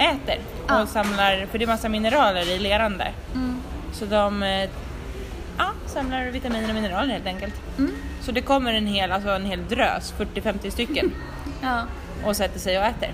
äter 0.00 0.38
Ja. 0.68 0.82
och 0.82 0.88
samlar, 0.88 1.46
för 1.50 1.58
det 1.58 1.64
är 1.64 1.66
massa 1.66 1.88
mineraler 1.88 2.50
i 2.50 2.58
leran 2.58 2.98
där. 2.98 3.12
Mm. 3.34 3.56
Så 3.92 4.04
de 4.04 4.42
eh, 4.42 4.68
ja, 5.58 5.70
samlar 5.86 6.24
vitaminer 6.24 6.68
och 6.68 6.74
mineraler 6.74 7.12
helt 7.12 7.26
enkelt. 7.26 7.54
Mm. 7.78 7.92
Så 8.20 8.32
det 8.32 8.40
kommer 8.42 8.74
en 8.74 8.86
hel, 8.86 9.12
alltså 9.12 9.28
en 9.30 9.44
hel 9.44 9.66
drös, 9.68 10.14
40-50 10.34 10.70
stycken 10.70 11.12
Ja. 11.62 11.82
och 12.24 12.36
sätter 12.36 12.58
sig 12.60 12.78
och 12.78 12.84
äter. 12.84 13.10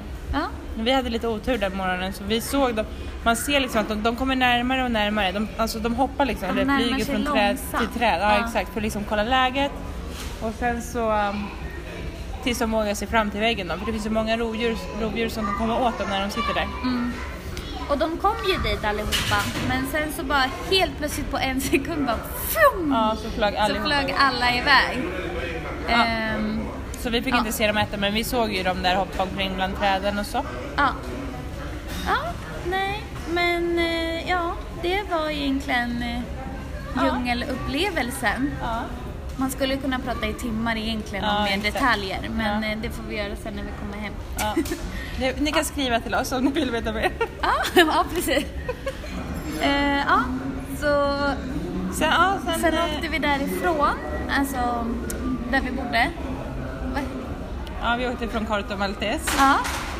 Vi 0.76 0.92
hade 0.92 1.10
lite 1.10 1.28
otur 1.28 1.58
den 1.58 1.76
morgonen 1.76 2.12
så 2.12 2.24
vi 2.24 2.40
såg 2.40 2.74
dem. 2.74 2.86
Man 3.24 3.36
ser 3.36 3.60
liksom 3.60 3.80
att 3.80 3.88
de, 3.88 4.02
de 4.02 4.16
kommer 4.16 4.36
närmare 4.36 4.84
och 4.84 4.90
närmare. 4.90 5.32
De, 5.32 5.48
alltså 5.56 5.78
de 5.78 5.94
hoppar 5.94 6.24
liksom, 6.24 6.48
De 6.56 6.60
eller 6.62 6.78
flyger 6.78 7.04
från 7.04 7.24
träd 7.24 7.56
långsamt. 7.56 7.92
till 7.92 8.00
träd. 8.00 8.18
Ja, 8.20 8.36
Ja. 8.38 8.46
exakt, 8.46 8.70
för 8.72 8.76
att 8.80 8.82
liksom 8.82 9.04
kolla 9.08 9.22
läget. 9.22 9.70
Och 10.42 10.52
sen 10.58 10.82
så 10.82 11.12
um, 11.12 11.46
tills 12.44 12.58
de 12.58 12.70
vågar 12.70 12.94
sig 12.94 13.08
fram 13.08 13.30
till 13.30 13.40
väggen 13.40 13.68
då. 13.68 13.76
För 13.76 13.86
det 13.86 13.92
finns 13.92 14.04
så 14.04 14.10
många 14.10 14.36
rovdjur, 14.36 14.76
rovdjur 15.00 15.28
som 15.28 15.46
kan 15.46 15.58
komma 15.58 15.78
åt 15.88 15.98
dem 15.98 16.08
när 16.10 16.20
de 16.20 16.30
sitter 16.30 16.54
där. 16.54 16.68
Mm. 16.82 17.12
Och 17.88 17.98
de 17.98 18.16
kom 18.16 18.36
ju 18.48 18.70
dit 18.70 18.84
allihopa. 18.84 19.36
Men 19.68 19.86
sen 19.92 20.12
så 20.16 20.24
bara 20.24 20.44
helt 20.70 20.98
plötsligt 20.98 21.30
på 21.30 21.38
en 21.38 21.60
sekund 21.60 22.06
bara 22.06 22.16
fjum, 22.48 22.92
Ja, 22.92 23.16
så 23.22 23.30
flög 23.30 23.54
Så 23.54 23.74
flög 23.84 24.14
alla 24.18 24.50
iväg. 24.54 24.98
Ja. 25.88 26.04
Ehm, 26.04 26.60
Så 27.00 27.10
vi 27.10 27.22
fick 27.22 27.34
Ja. 27.34 27.38
inte 27.38 27.52
se 27.52 27.66
dem 27.66 27.76
äta 27.78 27.96
men 27.96 28.14
vi 28.14 28.24
såg 28.24 28.52
ju 28.52 28.62
dem 28.62 28.82
där 28.82 28.96
hoppa 28.96 29.22
omkring 29.22 29.54
bland 29.54 29.78
träden 29.78 30.18
och 30.18 30.26
så. 30.26 30.42
ja. 30.76 30.88
Ja, 32.06 32.16
nej. 32.66 33.02
Men 33.32 33.78
eh, 33.78 34.28
ja, 34.30 34.52
det 34.82 35.02
var 35.10 35.30
egentligen 35.30 36.02
eh, 36.02 36.20
djungelupplevelsen. 37.04 38.50
Ja. 38.62 38.80
Man 39.36 39.50
skulle 39.50 39.76
kunna 39.76 39.98
prata 39.98 40.26
i 40.26 40.32
timmar 40.34 40.76
egentligen 40.76 41.24
Ja, 41.24 41.38
om 41.38 41.44
mer 41.44 41.58
detaljer. 41.72 42.30
Men 42.36 42.62
Ja. 42.62 42.68
eh, 42.68 42.78
det 42.82 42.90
får 42.90 43.02
vi 43.08 43.16
göra 43.16 43.36
sen 43.42 43.54
när 43.54 43.62
vi 43.62 43.68
kommer 43.80 43.96
hem. 44.04 44.12
Ja. 44.38 44.54
Ni 45.38 45.52
kan 45.52 45.64
skriva 45.64 46.00
till 46.00 46.14
oss 46.14 46.32
om 46.32 46.44
ni 46.44 46.50
vill 46.50 46.70
veta 46.70 46.92
mer. 46.92 47.12
Ja, 47.76 48.04
precis. 48.14 48.44
Eh, 49.62 49.96
ja, 49.96 50.20
så 50.80 51.16
Sen, 51.94 52.08
ja, 52.10 52.34
sen, 52.46 52.60
sen 52.60 52.74
eh, 52.74 52.84
åkte 52.84 53.08
vi 53.08 53.18
därifrån, 53.18 53.96
alltså 54.38 54.86
där 55.50 55.60
vi 55.60 55.70
bodde. 55.70 56.10
Va? 56.94 57.00
ja, 57.82 57.96
vi 57.98 58.08
åkte 58.08 58.28
från 58.28 58.46
Corto 58.46 58.76
Maltese. 58.76 59.30
Ja, 59.38 59.58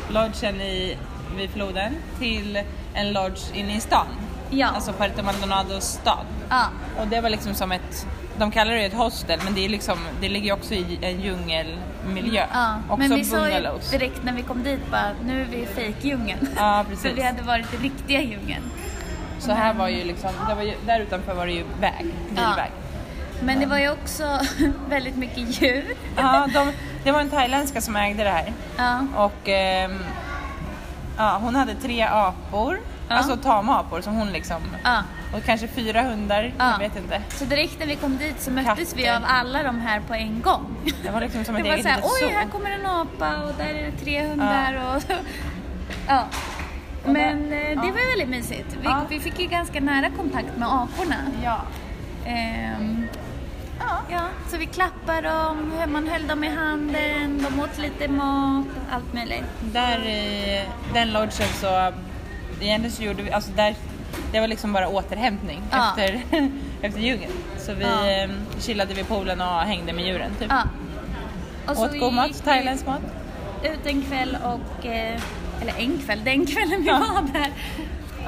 lodgen 0.09 0.61
i, 0.61 0.97
vid 1.37 1.49
floden 1.49 1.95
till 2.19 2.59
en 2.93 3.13
lodge 3.13 3.41
inne 3.53 3.77
i 3.77 3.79
stan. 3.79 4.05
Ja. 4.49 4.67
Alltså 4.67 4.93
Puerto 4.93 5.23
Maldonados 5.23 5.83
stad. 5.85 6.25
ja, 6.49 6.65
Och 6.99 7.07
det 7.07 7.21
var 7.21 7.29
liksom 7.29 7.53
som 7.53 7.71
ett, 7.71 8.07
de 8.39 8.51
kallar 8.51 8.71
det 8.73 8.85
ett 8.85 8.93
hostel 8.93 9.39
men 9.43 9.53
det, 9.53 9.65
är 9.65 9.69
liksom, 9.69 9.97
det 10.21 10.29
ligger 10.29 10.53
också 10.53 10.73
i 10.73 10.99
en 11.01 11.21
djungelmiljö. 11.21 12.45
ja. 12.53 12.75
Också 12.89 12.97
Men 13.07 13.15
vi 13.15 13.23
sa 13.25 13.35
ju 13.37 13.41
bungalows. 13.53 13.91
direkt 13.91 14.23
när 14.23 14.33
vi 14.33 14.41
kom 14.41 14.63
dit 14.63 14.91
bara, 14.91 15.09
nu 15.25 15.41
är 15.41 15.45
vi 15.45 15.57
i 15.57 15.65
fejkdjungeln. 15.65 16.47
Ja 16.55 16.83
För 16.89 16.95
precis. 16.95 17.17
vi 17.17 17.21
hade 17.23 17.41
varit 17.41 17.73
i 17.73 17.77
riktiga 17.77 18.21
djungeln. 18.21 18.63
Så 19.39 19.51
här 19.51 19.73
var 19.73 19.87
ju 19.87 20.03
liksom, 20.03 20.29
var 20.55 20.63
ju, 20.63 20.73
där 20.85 20.99
utanför 20.99 21.33
var 21.33 21.45
det 21.45 21.51
ju 21.53 21.63
väg, 21.81 22.05
bilväg. 22.29 22.71
Men 23.43 23.59
det 23.59 23.65
var 23.65 23.77
ju 23.79 23.89
också 23.91 24.39
väldigt 24.89 25.15
mycket 25.15 25.61
djur. 25.61 25.85
Ja, 26.17 26.47
de, 26.53 26.71
det 27.03 27.11
var 27.11 27.21
en 27.21 27.29
thailändska 27.29 27.81
som 27.81 27.95
ägde 27.95 28.23
det 28.23 28.29
här. 28.29 28.53
Ja, 28.77 28.99
Och 29.15 29.49
ehm, 29.49 29.99
ja, 31.17 31.37
hon 31.41 31.55
hade 31.55 31.75
tre 31.75 32.01
apor, 32.01 32.79
Ja. 33.09 33.15
alltså 33.15 33.37
tamapor 33.37 34.01
som 34.01 34.15
hon 34.15 34.27
liksom, 34.31 34.61
ja. 34.83 35.03
och 35.37 35.43
kanske 35.45 35.67
fyra 35.67 36.01
hundar, 36.01 36.53
Ja. 36.57 36.71
jag 36.71 36.79
vet 36.79 36.95
inte. 36.97 37.21
Så 37.29 37.45
direkt 37.45 37.79
när 37.79 37.87
vi 37.87 37.95
kom 37.95 38.17
dit 38.17 38.41
så 38.41 38.51
möttes 38.51 38.95
vi 38.95 39.03
Katter. 39.03 39.15
av 39.17 39.23
alla 39.27 39.63
de 39.63 39.79
här 39.79 39.99
på 40.07 40.13
en 40.13 40.41
gång. 40.41 40.65
Det 41.03 41.09
var 41.11 41.21
liksom 41.21 41.45
som 41.45 41.55
ett 41.55 41.63
Det 41.63 41.69
var 41.69 41.75
eget 41.75 41.85
såhär, 41.85 41.97
litet 41.97 42.11
oj 42.11 42.19
zoo. 42.29 42.37
här 42.39 42.47
kommer 42.47 42.71
en 42.71 42.85
apa 42.85 43.43
och 43.43 43.53
där 43.57 43.65
är 43.65 43.85
det 43.91 43.91
tre 44.03 44.27
hundar 44.27 44.95
och 44.95 45.03
ja. 46.07 46.23
Men 47.05 47.43
eh, 47.53 47.69
det 47.69 47.75
var 47.91 48.09
väldigt 48.09 48.29
mysigt. 48.29 48.77
Vi, 48.81 48.89
vi 49.09 49.19
fick 49.19 49.39
ju 49.39 49.45
ganska 49.47 49.79
nära 49.79 50.09
kontakt 50.17 50.57
med 50.57 50.67
aporna. 50.67 51.15
Ja. 51.43 51.61
Ehm, 52.25 53.07
ja, 54.09 54.21
så 54.51 54.57
vi 54.57 54.65
klappade 54.65 55.21
dem, 55.29 55.71
man 55.87 56.07
höll 56.07 56.27
dem 56.27 56.43
i 56.43 56.49
handen, 56.55 57.45
de 57.49 57.59
åt 57.59 57.77
lite 57.77 58.07
mat, 58.07 58.65
allt 58.91 59.13
möjligt. 59.13 59.43
Där 59.61 59.99
i 60.05 60.61
den 60.93 61.13
lodgen 61.13 61.47
så, 61.61 61.91
egentligen 62.61 62.91
så 62.95 63.03
gjorde 63.03 63.23
vi, 63.23 63.31
alltså 63.31 63.51
där, 63.55 63.75
det 64.31 64.39
var 64.39 64.47
liksom 64.47 64.73
bara 64.73 64.87
återhämtning 64.87 65.61
Ja. 65.71 65.89
efter, 65.89 66.21
efter 66.81 66.99
djungeln. 66.99 67.31
Så 67.57 67.73
vi 67.73 67.83
Ja. 67.83 68.09
eh, 68.09 68.29
chillade 68.59 68.93
vid 68.93 69.07
poolen 69.07 69.41
och 69.41 69.47
hängde 69.61 69.93
med 69.93 70.05
djuren 70.05 70.31
typ. 70.39 70.47
Ja. 70.51 70.63
Och 71.73 71.79
Åt 71.81 71.99
god 71.99 72.13
mat, 72.13 72.43
thailändsk 72.43 72.85
mat. 72.85 73.01
Ut 73.63 73.85
en 73.85 74.01
kväll 74.01 74.37
och, 74.43 74.85
eh, 74.85 75.21
eller 75.61 75.73
en 75.77 75.97
kväll, 76.05 76.21
den 76.23 76.45
kvällen 76.45 76.81
vi 76.81 76.89
var 76.89 77.33
där. 77.33 77.51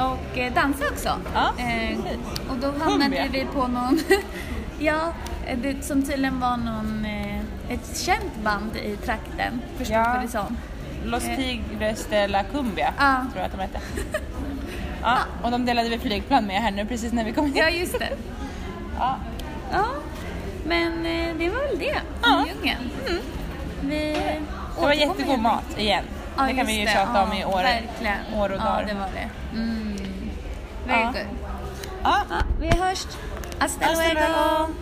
Och 0.06 0.38
eh, 0.38 0.54
dansade 0.54 0.90
också. 0.92 1.10
Ja, 1.34 1.54
Eh, 1.64 1.98
och 2.50 2.58
då 2.62 2.68
hamnade 2.68 3.16
Cumbia. 3.16 3.26
vi 3.32 3.46
på 3.54 3.68
någon, 3.68 4.00
ja, 4.80 5.14
det, 5.62 5.86
som 5.86 6.04
tydligen 6.04 6.40
var 6.40 6.58
någon, 6.58 7.06
eh, 7.06 7.40
ett 7.74 7.98
känt 8.00 8.36
band 8.44 8.76
i 8.76 8.96
trakten, 8.98 9.62
förstod 9.78 9.98
Ja. 9.98 10.20
det 10.22 10.28
som. 10.28 10.58
Los 11.08 11.24
Eh. 11.24 11.36
Tigres 11.36 12.08
de 12.10 12.28
la 12.28 12.44
Cumbia, 12.44 12.94
Ja. 12.98 13.16
tror 13.34 13.36
jag 13.36 13.46
att 13.46 13.52
de 13.52 13.60
hette. 13.62 13.80
Ja, 15.02 15.18
och 15.44 15.52
de 15.52 15.66
delade 15.66 15.90
vi 15.90 16.00
flygplan 16.00 16.46
med 16.46 16.62
här 16.62 16.72
nu 16.72 16.86
precis 16.86 17.14
när 17.14 17.24
vi 17.24 17.34
kom 17.34 17.46
hit. 17.46 17.56
Ja, 17.58 17.70
just 17.70 18.00
det. 18.00 18.10
Ja. 19.00 19.16
Ja, 19.72 19.86
men 20.66 21.06
eh, 21.06 21.36
det 21.40 21.50
var 21.50 21.68
väl 21.68 21.80
det 21.80 22.02
Ja. 22.24 22.38
om 22.40 22.46
djungeln. 22.48 22.90
Vi 23.82 24.18
Det 24.76 24.82
var 24.82 24.92
jättegod 24.94 25.40
mat 25.40 25.78
igen. 25.78 26.04
Ja, 26.38 26.44
det 26.44 26.54
kan 26.54 26.66
vi 26.66 26.80
ju 26.80 26.86
det. 26.86 26.92
tjata 26.92 27.24
om 27.24 27.34
i 27.34 27.42
Ja, 27.42 27.48
år, 27.48 27.64
verkligen. 27.64 28.18
år 28.36 28.50
och 28.52 28.58
dagar. 28.60 28.82
Ja, 28.88 28.94
det 28.94 29.00
var 29.00 29.08
det. 29.14 29.30
Mm. 29.58 29.98
Very 30.88 31.02
Ja. 31.02 31.06
good. 31.08 31.28
Ja. 32.04 32.18
Ja, 32.30 32.36
vi 32.60 32.68
hörs. 32.68 33.06
Hasta 33.60 33.86
Hasta 33.86 34.04
luego. 34.04 34.20
luego. 34.20 34.74